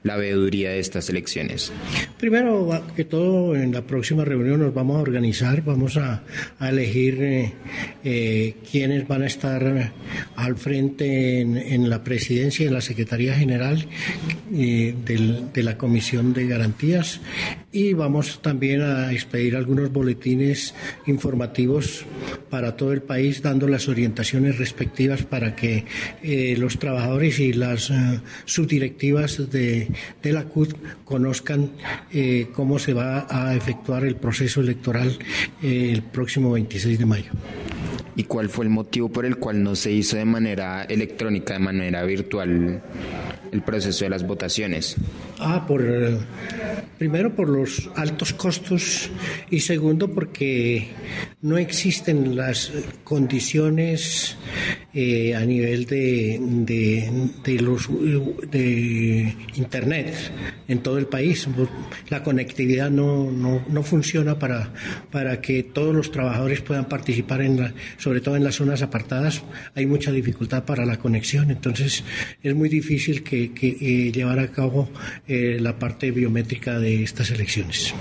[0.03, 1.71] la veeduría de estas elecciones?
[2.19, 6.23] Primero que todo, en la próxima reunión nos vamos a organizar, vamos a,
[6.59, 7.53] elegir eh,
[8.03, 9.93] eh, quiénes van a estar
[10.37, 13.87] al frente en, la presidencia y en la Secretaría General
[14.55, 17.21] eh, de la Comisión de Garantías
[17.73, 20.75] y vamos también a expedir algunos boletines
[21.07, 22.05] informativos
[22.49, 25.85] para todo el país dando las orientaciones respectivas para que
[26.23, 29.89] eh, los trabajadores y las eh, subdirectivas de,
[30.25, 31.71] la CUT conozcan
[32.13, 35.17] eh, cómo se va a efectuar el proceso electoral
[35.63, 37.31] el próximo 26 de mayo.
[38.17, 41.61] ¿Y cuál fue el motivo por el cual no se hizo de manera electrónica, de
[41.61, 42.83] manera virtual,
[43.53, 44.97] el proceso de las votaciones?
[45.39, 45.83] Ah, por
[47.01, 49.09] primero por los altos costos
[49.49, 50.89] y segundo porque
[51.41, 52.71] no existen las
[53.05, 54.37] condiciones
[54.93, 56.39] eh, a nivel de,
[57.43, 57.89] de, los
[58.51, 60.15] de internet
[60.69, 61.49] en todo el país.
[62.11, 64.71] La conectividad no, no, no funciona para,
[65.11, 69.43] para que todos los trabajadores puedan participar en la, sobre todo en las zonas apartadas,
[69.75, 72.05] hay mucha dificultad para la conexión, entonces
[72.43, 74.91] es muy difícil que, eh, llevar a cabo
[75.27, 77.95] eh, la parte biométrica de estas elecciones.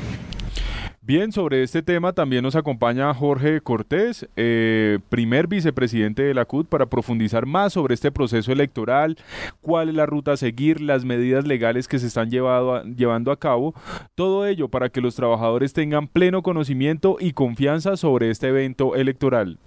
[1.09, 6.67] Bien, sobre este tema también nos acompaña Jorge Cortés, eh, primer vicepresidente de la CUT,
[6.67, 9.17] para profundizar más sobre este proceso electoral,
[9.59, 13.73] cuál es la ruta a seguir, las medidas legales que se están llevando a cabo,
[14.13, 19.57] todo ello para que los trabajadores tengan pleno conocimiento y confianza sobre este evento electoral.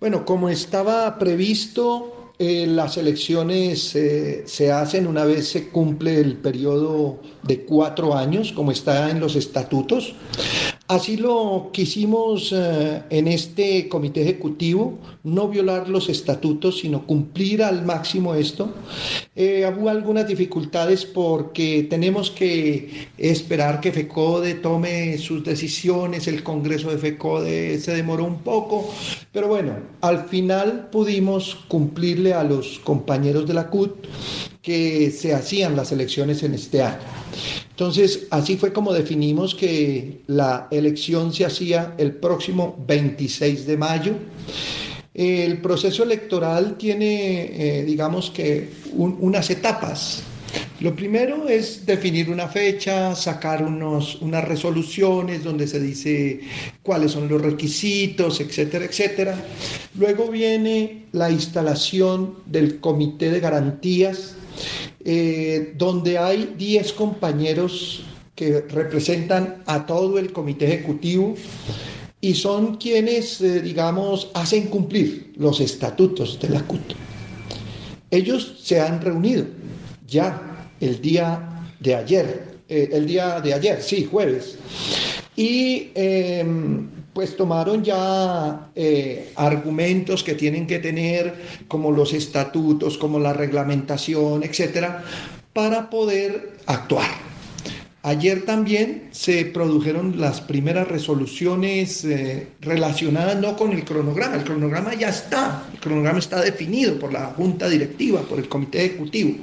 [0.00, 6.36] Bueno, como estaba previsto, eh, las elecciones eh, se hacen una vez se cumple el
[6.36, 10.14] periodo de cuatro años, como está en los estatutos.
[10.86, 17.86] Así lo quisimos eh, en este comité ejecutivo, no violar los estatutos, sino cumplir al
[17.86, 18.70] máximo esto.
[19.34, 26.90] Eh, hubo algunas dificultades porque tenemos que esperar que FECODE tome sus decisiones, el Congreso
[26.90, 28.92] de FECODE se demoró un poco,
[29.32, 29.72] pero bueno,
[30.02, 34.06] al final pudimos cumplirle a los compañeros de la CUT
[34.60, 36.98] que se hacían las elecciones en este año.
[37.74, 44.12] Entonces, así fue como definimos que la elección se hacía el próximo 26 de mayo.
[45.12, 50.22] El proceso electoral tiene, eh, digamos que, unas etapas.
[50.78, 56.42] Lo primero es definir una fecha, sacar unos, unas resoluciones donde se dice
[56.80, 59.34] cuáles son los requisitos, etcétera, etcétera.
[59.98, 64.36] Luego viene la instalación del comité de garantías
[65.04, 68.02] eh, donde hay 10 compañeros
[68.34, 71.34] que representan a todo el comité ejecutivo
[72.20, 76.94] y son quienes, eh, digamos, hacen cumplir los estatutos de la CUT.
[78.10, 79.44] Ellos se han reunido
[80.06, 84.56] ya el día de ayer, eh, el día de ayer, sí, jueves,
[85.36, 91.34] y em, pues tomaron ya eh, argumentos que tienen que tener,
[91.68, 95.04] como los estatutos, como la reglamentación, etcétera,
[95.52, 97.33] para poder actuar.
[98.06, 104.92] Ayer también se produjeron las primeras resoluciones eh, relacionadas no con el cronograma, el cronograma
[104.92, 109.38] ya está, el cronograma está definido por la Junta Directiva, por el Comité Ejecutivo.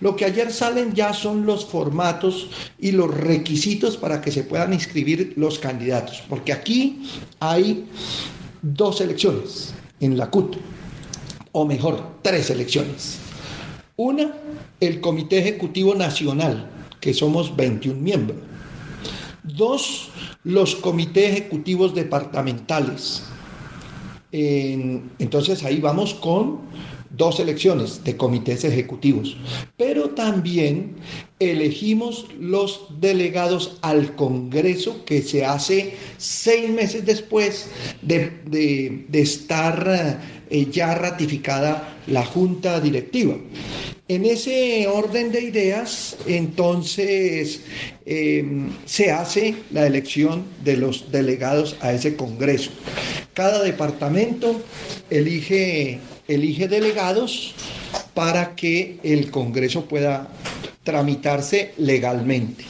[0.00, 4.74] Lo que ayer salen ya son los formatos y los requisitos para que se puedan
[4.74, 7.02] inscribir los candidatos, porque aquí
[7.40, 7.86] hay
[8.60, 10.56] dos elecciones en la CUT,
[11.52, 13.16] o mejor, tres elecciones.
[13.96, 14.34] Una,
[14.80, 16.71] el Comité Ejecutivo Nacional,
[17.02, 18.38] que somos 21 miembros.
[19.42, 20.08] Dos,
[20.44, 23.24] los comités ejecutivos departamentales.
[24.30, 26.60] entonces ahí vamos con
[27.10, 29.36] dos elecciones de comités ejecutivos,
[29.76, 30.94] pero también
[31.40, 37.68] elegimos los delegados al Congreso que se hace seis meses después
[38.00, 43.34] de, estar eh, ya ratificada la junta directiva.
[44.12, 47.60] En ese orden de ideas, entonces,
[48.04, 52.72] em, se hace la elección de los delegados a ese Congreso.
[53.32, 54.60] Cada departamento
[55.08, 55.98] elige,
[56.28, 57.54] delegados
[58.12, 60.28] para que el Congreso pueda
[60.82, 62.64] tramitarse legalmente.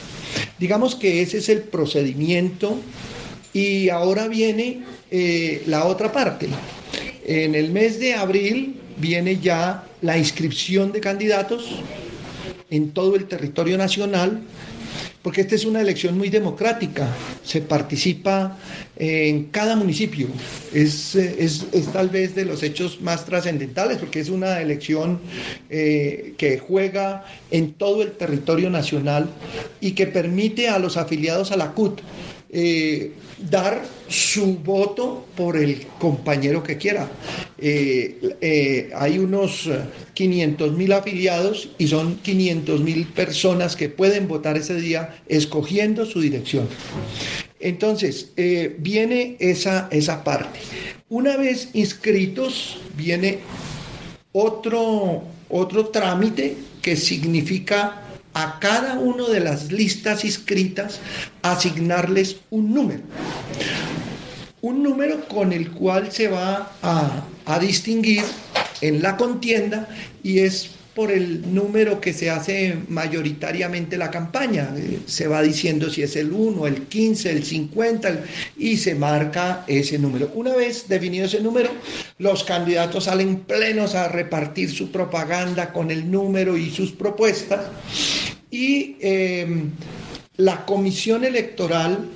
[0.57, 2.79] Digamos que ese es el procedimiento
[3.51, 6.47] y ahora viene eh, la otra parte.
[7.25, 11.79] En el mes de abril viene ya la inscripción de candidatos
[12.69, 14.41] en todo el territorio nacional,
[15.21, 17.07] porque esta es una elección muy democrática,
[17.43, 18.57] se participa
[18.97, 20.27] en cada municipio,
[20.73, 21.15] es,
[21.93, 25.19] tal vez de los hechos más trascendentales, porque es una elección
[25.69, 29.29] eh, que juega en todo el territorio nacional
[29.79, 32.01] y que permite a los afiliados a la CUT
[32.55, 33.13] eh,
[33.49, 37.09] dar su voto por el compañero que quiera.
[37.57, 39.67] Eh, eh, hay unos
[40.13, 46.21] 500 mil afiliados y son 500 mil personas que pueden votar ese día escogiendo su
[46.21, 46.67] dirección.
[47.59, 48.31] Entonces,
[48.77, 50.59] viene esa, esa parte.
[51.09, 53.39] Una vez inscritos, viene
[54.31, 58.02] otro, otro trámite que significa
[58.33, 60.99] a cada una de las listas inscritas
[61.41, 63.01] asignarles un número.
[64.61, 68.23] Un número con el cual se va a, distinguir
[68.81, 69.87] en la contienda
[70.23, 74.73] y es por el número que se hace mayoritariamente la campaña.
[74.77, 78.23] Eh, se va diciendo si es el 1, el 15, el 50
[78.57, 80.31] y se marca ese número.
[80.35, 81.71] Una vez definido ese número,
[82.19, 87.61] los candidatos salen plenos a repartir su propaganda con el número y sus propuestas
[88.51, 89.71] y em,
[90.37, 92.09] la comisión electoral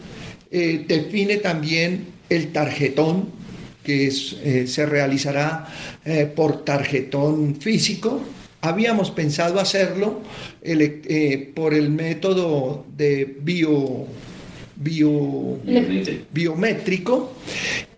[0.52, 3.32] eh, define también el tarjetón
[3.84, 5.68] que eh, se realizará
[6.36, 8.22] por tarjetón físico
[8.68, 10.20] Habíamos pensado hacerlo
[10.62, 14.06] eh, por el método de bio,
[16.34, 17.32] biométrico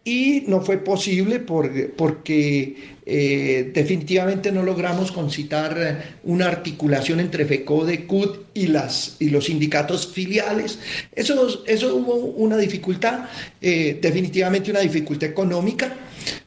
[0.04, 8.50] y no fue posible porque eh, definitivamente no logramos concitar una articulación entre FECODE, CUT
[8.54, 10.78] y, las, y los sindicatos filiales.
[11.16, 13.26] Eso, eso hubo una dificultad,
[13.60, 15.96] eh, definitivamente una dificultad económica,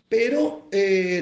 [0.08, 0.68] pero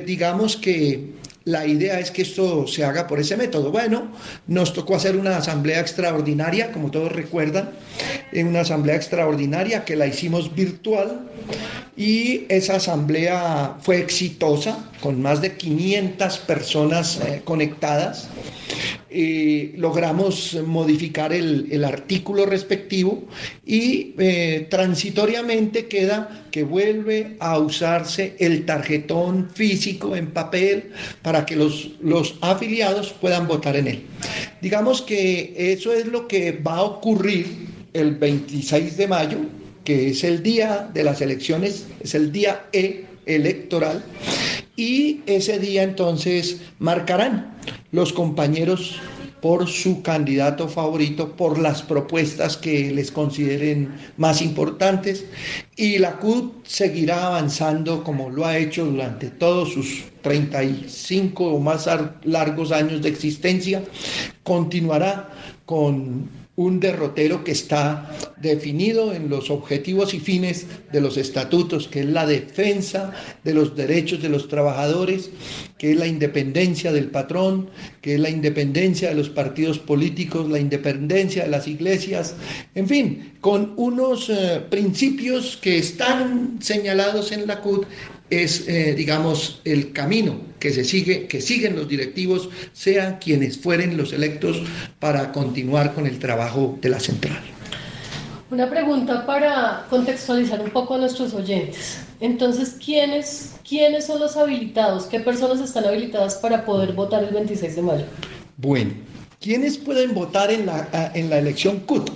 [0.04, 3.70] digamos que la idea es que esto se haga por ese método.
[3.70, 4.12] Bueno,
[4.46, 7.70] nos tocó hacer una asamblea extraordinaria, como todos recuerdan,
[8.32, 11.28] en una asamblea extraordinaria que la hicimos virtual
[11.96, 18.28] y esa asamblea fue exitosa, con más de 500 personas eh, conectadas.
[19.76, 23.24] Logramos modificar el, artículo respectivo
[23.66, 30.92] y eh, transitoriamente queda que vuelve a usarse el tarjetón físico en papel
[31.22, 34.02] para que los, los afiliados puedan votar en él.
[34.60, 37.46] Digamos que eso es lo que va a ocurrir
[37.92, 39.38] el 26 de mayo,
[39.84, 44.04] que es el día de las elecciones, es el día E electoral,
[44.76, 47.54] y ese día entonces marcarán
[47.92, 49.00] los compañeros
[49.40, 55.24] por su candidato favorito, por las propuestas que les consideren más importantes
[55.76, 61.88] y la CUT seguirá avanzando como lo ha hecho durante todos sus 35 o más
[62.24, 63.82] largos años de existencia,
[64.42, 65.30] continuará
[65.64, 66.28] con
[66.60, 72.06] un derrotero que está definido en los objetivos y fines de los estatutos, que es
[72.06, 75.30] la defensa de los derechos de los trabajadores,
[75.78, 77.70] que es la independencia del patrón,
[78.02, 82.34] que es la independencia de los partidos políticos, la independencia de las iglesias,
[82.74, 87.86] en fin, con unos eh, principios que están señalados en la CUT
[88.30, 93.96] es, eh, digamos, el camino que se sigue, que siguen los directivos, sean quienes fueren
[93.96, 94.62] los electos
[94.98, 97.40] para continuar con el trabajo de la central.
[98.50, 102.00] Una pregunta para contextualizar un poco a nuestros oyentes.
[102.20, 105.04] Entonces, ¿quiénes, ¿quiénes son los habilitados?
[105.04, 108.04] ¿Qué personas están habilitadas para poder votar el 26 de mayo?
[108.56, 108.92] Bueno,
[109.40, 112.10] ¿quiénes pueden votar en la, en la elección CUT?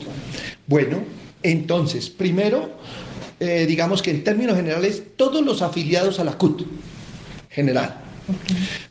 [0.67, 0.99] Bueno,
[1.45, 2.71] entonces, primero,
[3.41, 6.63] eh, digamos que en términos generales, todos los afiliados a la CUT
[7.51, 8.01] general,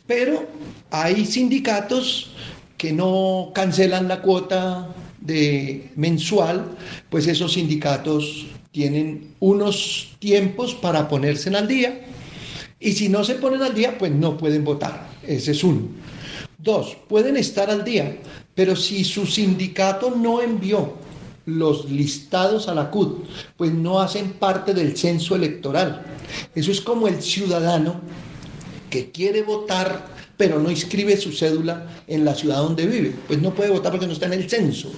[0.07, 0.47] Pero
[0.91, 2.31] hay sindicatos
[2.77, 4.89] que no cancelan la cuota
[5.19, 6.77] de mensual,
[7.09, 12.01] pues esos sindicatos tienen unos tiempos para ponerse al día
[12.79, 15.07] y si no se ponen al día, pues no pueden votar.
[15.25, 15.83] Ese es uno.
[16.57, 18.17] Dos, pueden estar al día,
[18.55, 20.93] pero si su sindicato no envió
[21.45, 23.25] los listados a la CUT,
[23.57, 26.03] pues no hacen parte del censo electoral.
[26.55, 28.01] Eso es como el ciudadano
[28.93, 30.05] que quiere votar
[30.37, 33.13] pero no inscribe su cédula en la ciudad donde vive.
[33.27, 34.91] Pues no puede votar porque no está en el censo.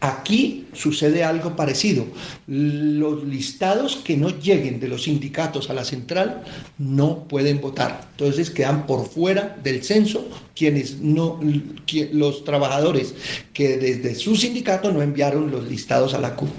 [0.00, 2.06] Aquí sucede algo parecido.
[2.46, 6.44] Los listados que no lleguen de los sindicatos a la central
[6.78, 8.08] no pueden votar.
[8.12, 11.40] Entonces quedan por fuera del censo quienes no,
[12.12, 13.14] los trabajadores
[13.52, 16.50] que desde su sindicato no enviaron los listados a la CUP.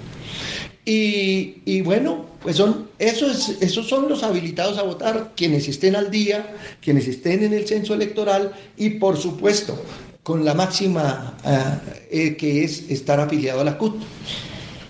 [0.84, 6.56] Y, bueno, pues son, esos, esos son los habilitados a votar, quienes estén al día,
[6.80, 9.80] quienes estén en el censo electoral y por supuesto
[10.24, 11.78] con la máxima eh,
[12.10, 13.96] eh, que es estar afiliado a la CUT.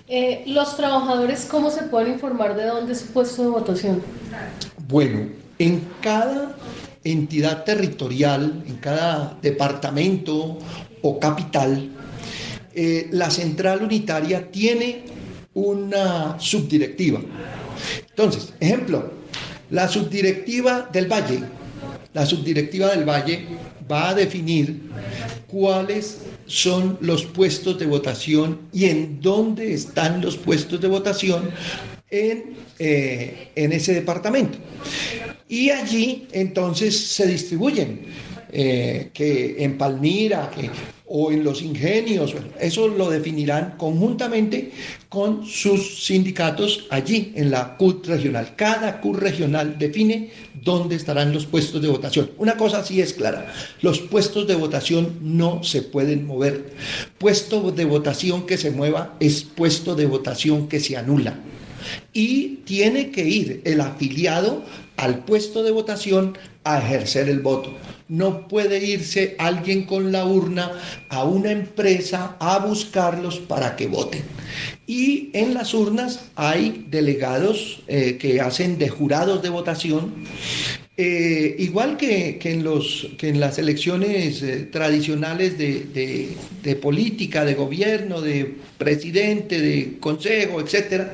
[0.07, 4.01] Eh, ¿Los trabajadores cómo se pueden informar de dónde es su puesto de votación?
[4.87, 5.27] Bueno,
[5.59, 6.55] en cada
[7.03, 10.59] entidad territorial, en cada departamento
[11.01, 11.89] o capital,
[13.11, 15.03] la central unitaria tiene
[15.53, 17.21] una subdirectiva.
[18.09, 19.11] Entonces, ejemplo,
[19.69, 21.39] la subdirectiva del Valle,
[22.13, 23.45] la subdirectiva del Valle
[23.91, 24.81] va a definir
[25.47, 31.49] cuáles son los puestos de votación y en dónde están los puestos de votación
[32.09, 34.57] en, eh, en ese departamento.
[35.47, 38.01] Y allí entonces se distribuyen,
[38.51, 40.69] eh, que en Palmira, que
[41.15, 44.71] o en los ingenios, eso lo definirán conjuntamente
[45.09, 48.55] con sus sindicatos allí en la CUT regional.
[48.55, 50.31] Cada CUT regional define
[50.63, 52.31] dónde estarán los puestos de votación.
[52.39, 53.53] Una cosa sí es clara,
[53.83, 56.73] los puestos de votación no se pueden mover.
[57.19, 61.39] Puesto de votación que se mueva es puesto de votación que se anula.
[62.11, 64.63] Y tiene que ir el afiliado
[64.97, 67.71] al puesto de votación a ejercer el voto.
[68.13, 70.71] No puede irse alguien con la urna
[71.09, 74.21] a una empresa a buscarlos para que voten.
[74.85, 80.13] Y en las urnas hay delegados eh, que hacen de jurados de votación.
[80.95, 87.55] Eh, igual que, en los, que en las elecciones eh, tradicionales de, de, política, de
[87.55, 91.07] gobierno, de presidente, de consejo, etc.,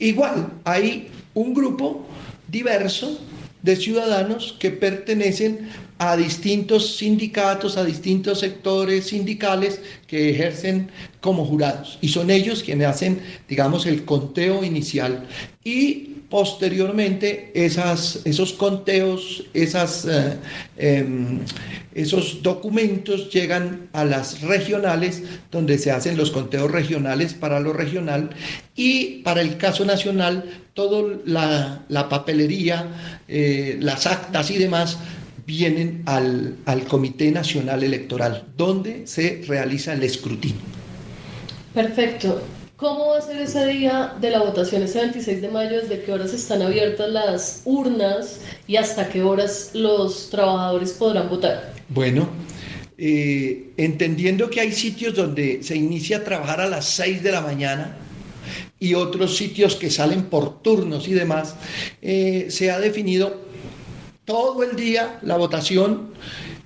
[0.00, 2.04] igual hay un grupo
[2.48, 3.16] diverso
[3.62, 5.68] de ciudadanos que pertenecen
[6.02, 10.90] a distintos sindicatos, a distintos sectores sindicales que ejercen
[11.20, 11.96] como jurados.
[12.00, 15.28] Y son ellos quienes hacen, digamos, el conteo inicial.
[15.62, 20.38] Y posteriormente esas, esos conteos, esas, eh,
[20.76, 21.38] em,
[21.94, 25.22] esos documentos llegan a las regionales,
[25.52, 28.30] donde se hacen los conteos regionales para lo regional
[28.74, 32.88] y para el caso nacional, toda la, papelería,
[33.28, 34.98] eh, las actas y demás
[35.46, 40.60] vienen al, al Comité Nacional Electoral, donde se realiza el escrutinio.
[41.74, 42.42] Perfecto.
[42.76, 45.80] ¿Cómo va a ser ese día de la votación, ese 26 de mayo?
[45.80, 51.74] ¿Desde qué horas están abiertas las urnas y hasta qué horas los trabajadores podrán votar?
[51.88, 52.28] Bueno,
[52.98, 57.40] eh, entendiendo que hay sitios donde se inicia a trabajar a las 6 de la
[57.40, 57.96] mañana
[58.80, 61.54] y otros sitios que salen por turnos y demás,
[62.02, 63.40] eh, se ha definido
[64.24, 66.12] todo el día la votación.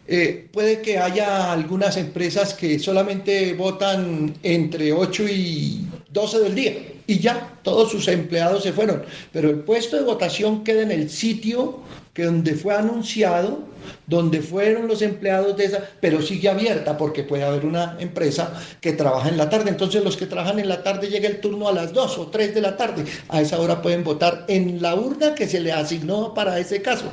[0.08, 5.85] Eh, puede que haya algunas empresas que solamente votan entre 8 y
[6.16, 6.72] 12 del día
[7.06, 9.02] y ya todos sus empleados se fueron.
[9.32, 11.80] Pero el puesto de votación queda en el sitio
[12.14, 13.58] que donde fue anunciado,
[14.06, 18.94] donde fueron los empleados de esa, pero sigue abierta porque puede haber una empresa que
[18.94, 19.68] trabaja en la tarde.
[19.68, 22.54] Entonces los que trabajan en la tarde llega el turno a las 2 o 3
[22.54, 23.04] de la tarde.
[23.28, 27.04] A esa hora pueden votar en la urna que se le asignó para ese caso.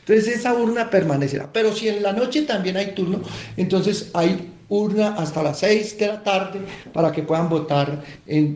[0.00, 1.50] Entonces esa urna permanecerá.
[1.50, 3.22] Pero si en la noche también hay turno,
[3.56, 6.60] entonces hay urna hasta las 6 de la tarde
[6.92, 8.02] para que puedan votar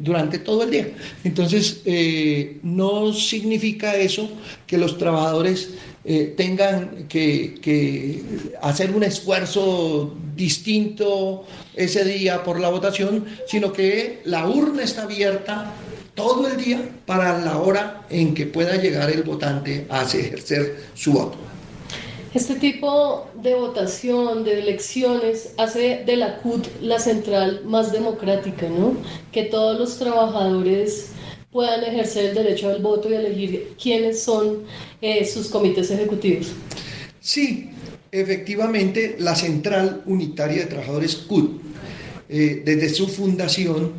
[0.00, 0.88] durante todo el día.
[1.24, 4.30] Entonces, eh, no significa eso
[4.66, 5.70] que los trabajadores
[6.08, 8.22] eh, tengan que,
[8.62, 11.44] hacer un esfuerzo distinto
[11.74, 15.74] ese día por la votación, sino que la urna está abierta
[16.14, 21.12] todo el día para la hora en que pueda llegar el votante a ejercer su
[21.12, 21.38] voto.
[22.36, 28.94] Este tipo de votación, de elecciones, hace de la CUT la central más democrática, ¿no?
[29.32, 31.12] Que todos los trabajadores
[31.50, 34.64] puedan ejercer el derecho al voto y elegir quiénes son
[35.00, 36.52] eh, sus comités ejecutivos.
[37.20, 37.70] Sí,
[38.12, 41.58] efectivamente la Central Unitaria de Trabajadores CUT,
[42.28, 43.94] eh, desde su fundación,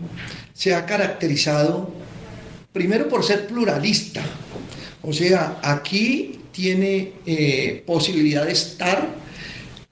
[0.53, 1.89] se ha caracterizado
[2.71, 4.21] primero por ser pluralista.
[5.01, 9.07] O sea, aquí tiene eh, posibilidad de estar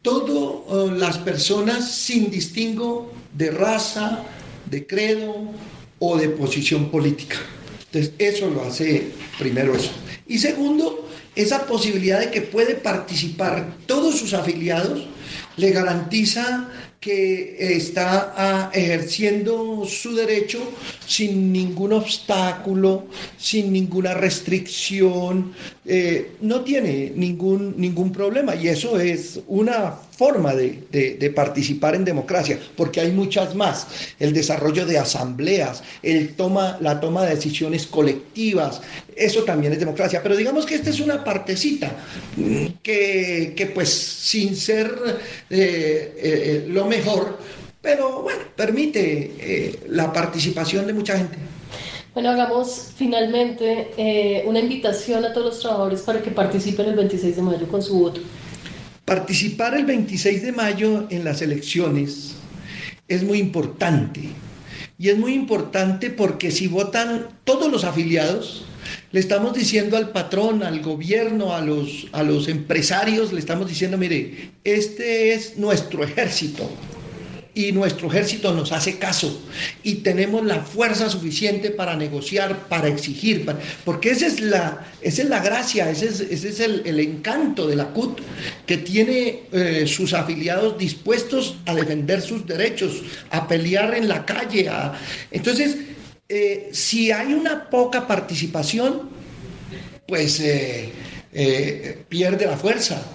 [0.01, 4.23] todas las personas sin distingo de raza,
[4.65, 5.51] de credo
[5.99, 7.35] o de posición política.
[7.85, 9.91] Entonces, eso lo hace primero eso.
[10.27, 15.05] Y segundo, esa posibilidad de que puede participar todos sus afiliados
[15.57, 16.67] le garantiza
[17.05, 20.59] que está ah, ejerciendo su derecho
[21.05, 23.05] sin ningún obstáculo,
[23.37, 25.53] sin ninguna restricción,
[25.85, 28.55] eh, no tiene ningún, ningún problema.
[28.55, 33.87] Y eso es una forma de, participar en democracia, porque hay muchas más,
[34.19, 38.81] el desarrollo de asambleas, el toma, la toma de decisiones colectivas,
[39.15, 41.91] eso también es democracia, pero digamos que esta es una partecita
[42.37, 44.93] mm, que, pues sin ser
[45.49, 47.37] eh, eh, lo mejor,
[47.81, 51.37] pero bueno, permite la participación de mucha gente.
[52.15, 57.35] Bueno, hagamos finalmente eh, una invitación a todos los trabajadores para que participen el 26
[57.35, 58.21] de mayo con su voto.
[59.05, 62.35] Participar el 26 de mayo en las elecciones
[63.07, 64.21] es muy importante.
[64.97, 68.65] Y es muy importante porque si votan todos los afiliados,
[69.11, 73.97] le estamos diciendo al patrón, al gobierno, a los, a los empresarios, le estamos diciendo,
[73.97, 76.67] mire, este es nuestro ejército,
[77.55, 79.41] y nuestro ejército nos hace caso
[79.81, 83.45] y tenemos la fuerza suficiente para negociar, para exigir,
[83.85, 87.77] porque esa es la, esa es la gracia, ese es, ese es el, encanto de
[87.77, 88.19] la CUT,
[88.65, 93.01] que tiene eh, sus afiliados dispuestos a defender sus derechos,
[93.31, 94.69] a pelear en la calle.
[95.31, 95.77] Entonces,
[96.27, 99.09] eh, si hay una poca participación,
[100.07, 100.41] pues...
[100.41, 100.91] Eh,
[101.37, 103.05] eh, pierde la fuerza.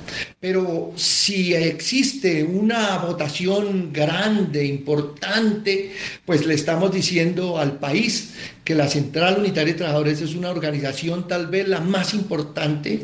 [0.41, 5.93] Pero si existe una votación grande, importante,
[6.27, 11.27] pues le estamos diciendo al país que la Central Unitaria de Trabajadores es una organización
[11.27, 13.01] tal vez la más importante,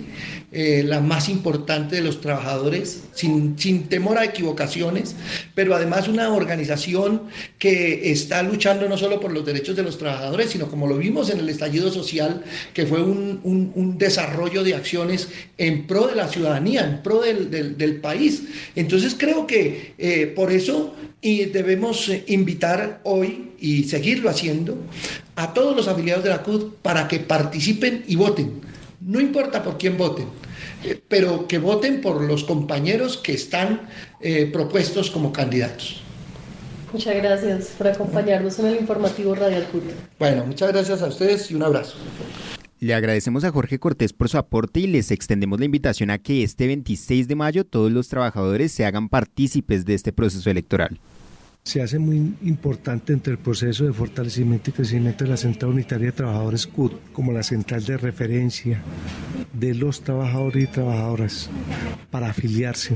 [0.52, 5.16] eh, la más importante de los trabajadores, sin, sin temor a equivocaciones,
[5.54, 7.22] pero además una organización
[7.58, 11.30] que está luchando no solo por los derechos de los trabajadores, sino como lo vimos
[11.30, 12.44] en el estallido social,
[12.74, 17.50] que fue un, un, desarrollo de acciones en pro de la ciudadanía, en pro del,
[17.50, 18.42] del, país.
[18.74, 24.76] Entonces creo que eh, por eso y debemos eh, invitar hoy y seguirlo haciendo
[25.36, 28.60] a todos los afiliados de la CUT para que participen y voten.
[29.00, 30.26] No importa por quién voten,
[30.82, 33.82] eh, pero que voten por los compañeros que están
[34.20, 36.00] eh, propuestos como candidatos.
[36.92, 39.84] Muchas gracias por acompañarnos en el informativo Radial CUT.
[40.18, 41.96] Bueno, muchas gracias a ustedes y un abrazo.
[42.80, 46.42] Le agradecemos a Jorge Cortés por su aporte y les extendemos la invitación a que
[46.42, 50.98] este 26 de mayo todos los trabajadores se hagan partícipes de este proceso electoral
[51.66, 56.06] se hace muy importante entre el proceso de fortalecimiento y crecimiento de la Central Unitaria
[56.06, 58.80] de Trabajadores CUT como la central de referencia
[59.52, 61.50] de los trabajadores y trabajadoras
[62.12, 62.94] para afiliarse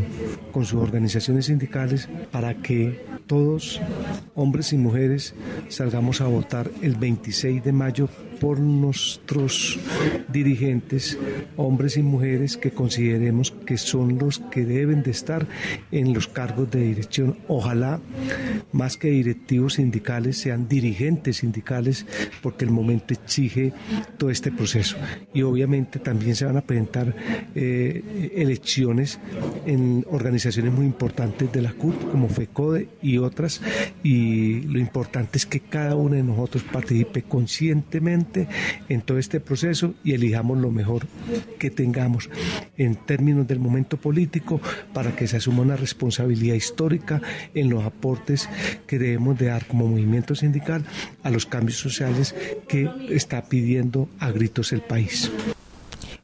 [0.53, 3.81] con sus organizaciones sindicales para que todos,
[4.37, 5.35] hombres y mujeres,
[5.69, 8.09] salgamos a votar el 26 de mayo
[8.41, 9.79] por nuestros
[10.33, 11.19] dirigentes,
[11.57, 15.47] hombres y mujeres que consideremos que son los que deben de estar
[15.93, 17.37] en los cargos de dirección.
[17.49, 18.01] Ojalá
[18.73, 22.07] más que directivos sindicales sean dirigentes sindicales
[22.43, 23.73] porque el momento exige
[24.17, 24.97] todo este proceso.
[25.35, 27.15] Y obviamente también se van a presentar
[27.55, 29.21] eh, elecciones
[29.67, 33.61] en organizaciones muy importantes de la CUT como FECODE y otras
[34.03, 38.30] y lo importante es que cada uno de nosotros participe conscientemente
[38.89, 41.07] en todo este proceso y elijamos lo mejor
[41.59, 42.31] que tengamos
[42.77, 44.61] en términos del momento político
[44.93, 47.21] para que se asuma una responsabilidad histórica
[47.55, 48.49] en los aportes
[48.87, 50.85] que debemos de dar como movimiento sindical
[51.23, 52.35] a los cambios sociales
[52.69, 55.31] que está pidiendo a gritos el país.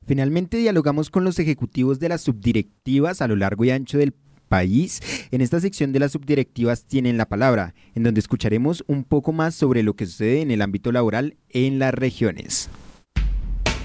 [0.07, 4.15] Finalmente dialogamos con los ejecutivos de las subdirectivas a lo largo y ancho del
[4.49, 5.01] país.
[5.31, 9.55] En esta sección de las subdirectivas tienen la palabra, en donde escucharemos un poco más
[9.55, 12.71] sobre lo que sucede en el ámbito laboral en las regiones.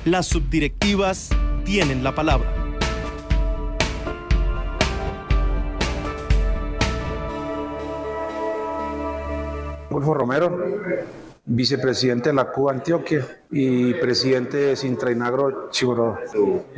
[0.06, 1.30] Las subdirectivas
[1.64, 2.62] tienen la palabra.
[10.00, 10.58] Romero,
[11.46, 16.20] vicepresidente de la Cuba Antioquia y presidente de Sintrainagro Chiboro.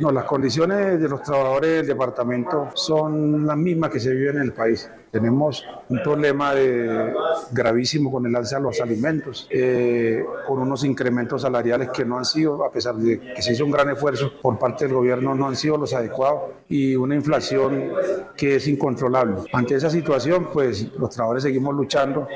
[0.00, 4.42] No, las condiciones de los trabajadores del departamento son las mismas que se viven en
[4.42, 4.90] el país.
[5.10, 7.14] Tenemos un problema de,
[7.52, 12.24] gravísimo con el alza de los alimentos, eh, con unos incrementos salariales que no han
[12.24, 15.46] sido, a pesar de que se hizo un gran esfuerzo por parte del gobierno, no
[15.46, 17.92] han sido los adecuados y una inflación
[18.36, 19.36] que es incontrolable.
[19.52, 22.26] Ante esa situación, pues los trabajadores seguimos luchando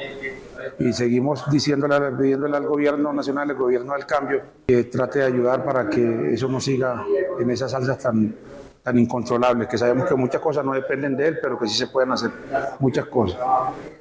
[0.78, 5.64] y seguimos diciéndole, pidiéndole al gobierno nacional, al gobierno del cambio, que trate de ayudar
[5.64, 7.04] para que eso no siga
[7.38, 8.34] en esas alzas tan,
[8.82, 11.88] tan incontrolables, que sabemos que muchas cosas no dependen de él, pero que sí se
[11.88, 12.30] pueden hacer
[12.78, 13.38] muchas cosas.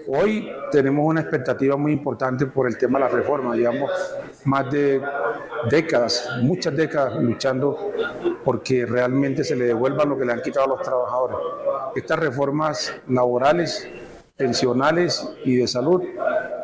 [0.07, 3.91] Hoy tenemos una expectativa muy importante por el tema de la reforma, llevamos
[4.45, 5.01] más de
[5.69, 7.91] décadas, muchas décadas luchando
[8.43, 11.37] porque realmente se le devuelvan lo que le han quitado a los trabajadores.
[11.95, 13.87] Estas reformas laborales
[14.37, 16.03] pensionales y de salud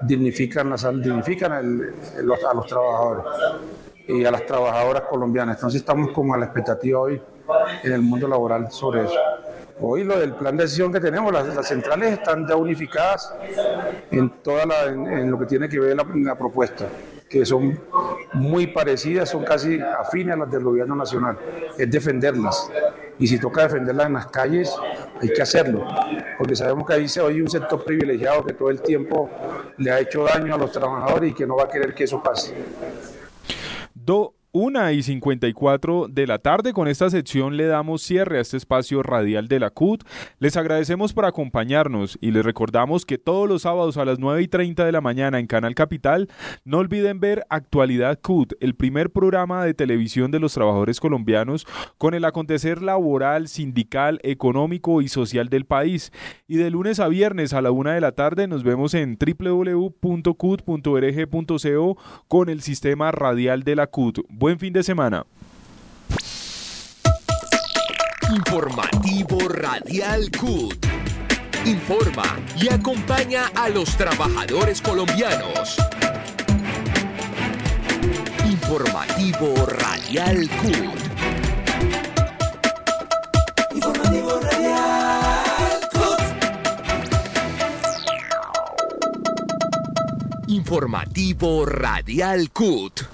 [0.04, 3.26] dignifican, la, dignifican a los trabajadores
[4.08, 5.58] y a las trabajadoras colombianas.
[5.58, 7.22] Entonces estamos como a la expectativa hoy
[7.84, 9.18] en el mundo laboral sobre eso.
[9.80, 13.34] Hoy lo del plan de decisión que tenemos, las, centrales están ya unificadas
[14.12, 16.86] en, toda la, en, lo que tiene que ver la, la propuesta
[17.34, 17.80] que son
[18.34, 21.36] muy parecidas, son casi afines a las del gobierno nacional,
[21.76, 22.70] es defenderlas.
[23.18, 24.72] Y si toca defenderlas en las calles,
[25.20, 25.84] hay que hacerlo,
[26.44, 29.30] porque sabemos que ahí oye un sector privilegiado que todo el tiempo
[29.78, 32.22] le ha hecho daño a los trabajadores y que no va a querer que eso
[32.22, 32.54] pase.
[34.54, 36.74] Una y 54 de la tarde.
[36.74, 40.04] Con esta sección le damos cierre a este espacio radial de la CUT.
[40.38, 44.48] Les agradecemos por acompañarnos y les recordamos que todos los sábados a las 9 y
[44.48, 46.30] 30 de la mañana en Canal Capital
[46.64, 51.66] no olviden ver Actualidad CUT, el primer programa de televisión de los trabajadores colombianos
[51.98, 56.12] con el acontecer laboral, sindical, económico y social del país.
[56.48, 59.94] Y de lunes a viernes a la 1 de la tarde nos vemos en www.cut.org.co
[62.28, 64.20] con el sistema radial de la CUT.
[64.44, 65.26] Buen fin de semana.
[68.30, 70.86] Informativo Radial CUT.
[71.66, 75.78] Informa y acompaña a los trabajadores colombianos.
[78.46, 81.00] Informativo Radial CUT.
[83.76, 86.20] Informativo Radial CUT.
[90.50, 93.13] Informativo Radial CUT.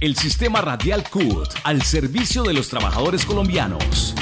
[0.00, 4.14] El sistema radial CUT al servicio de los trabajadores colombianos.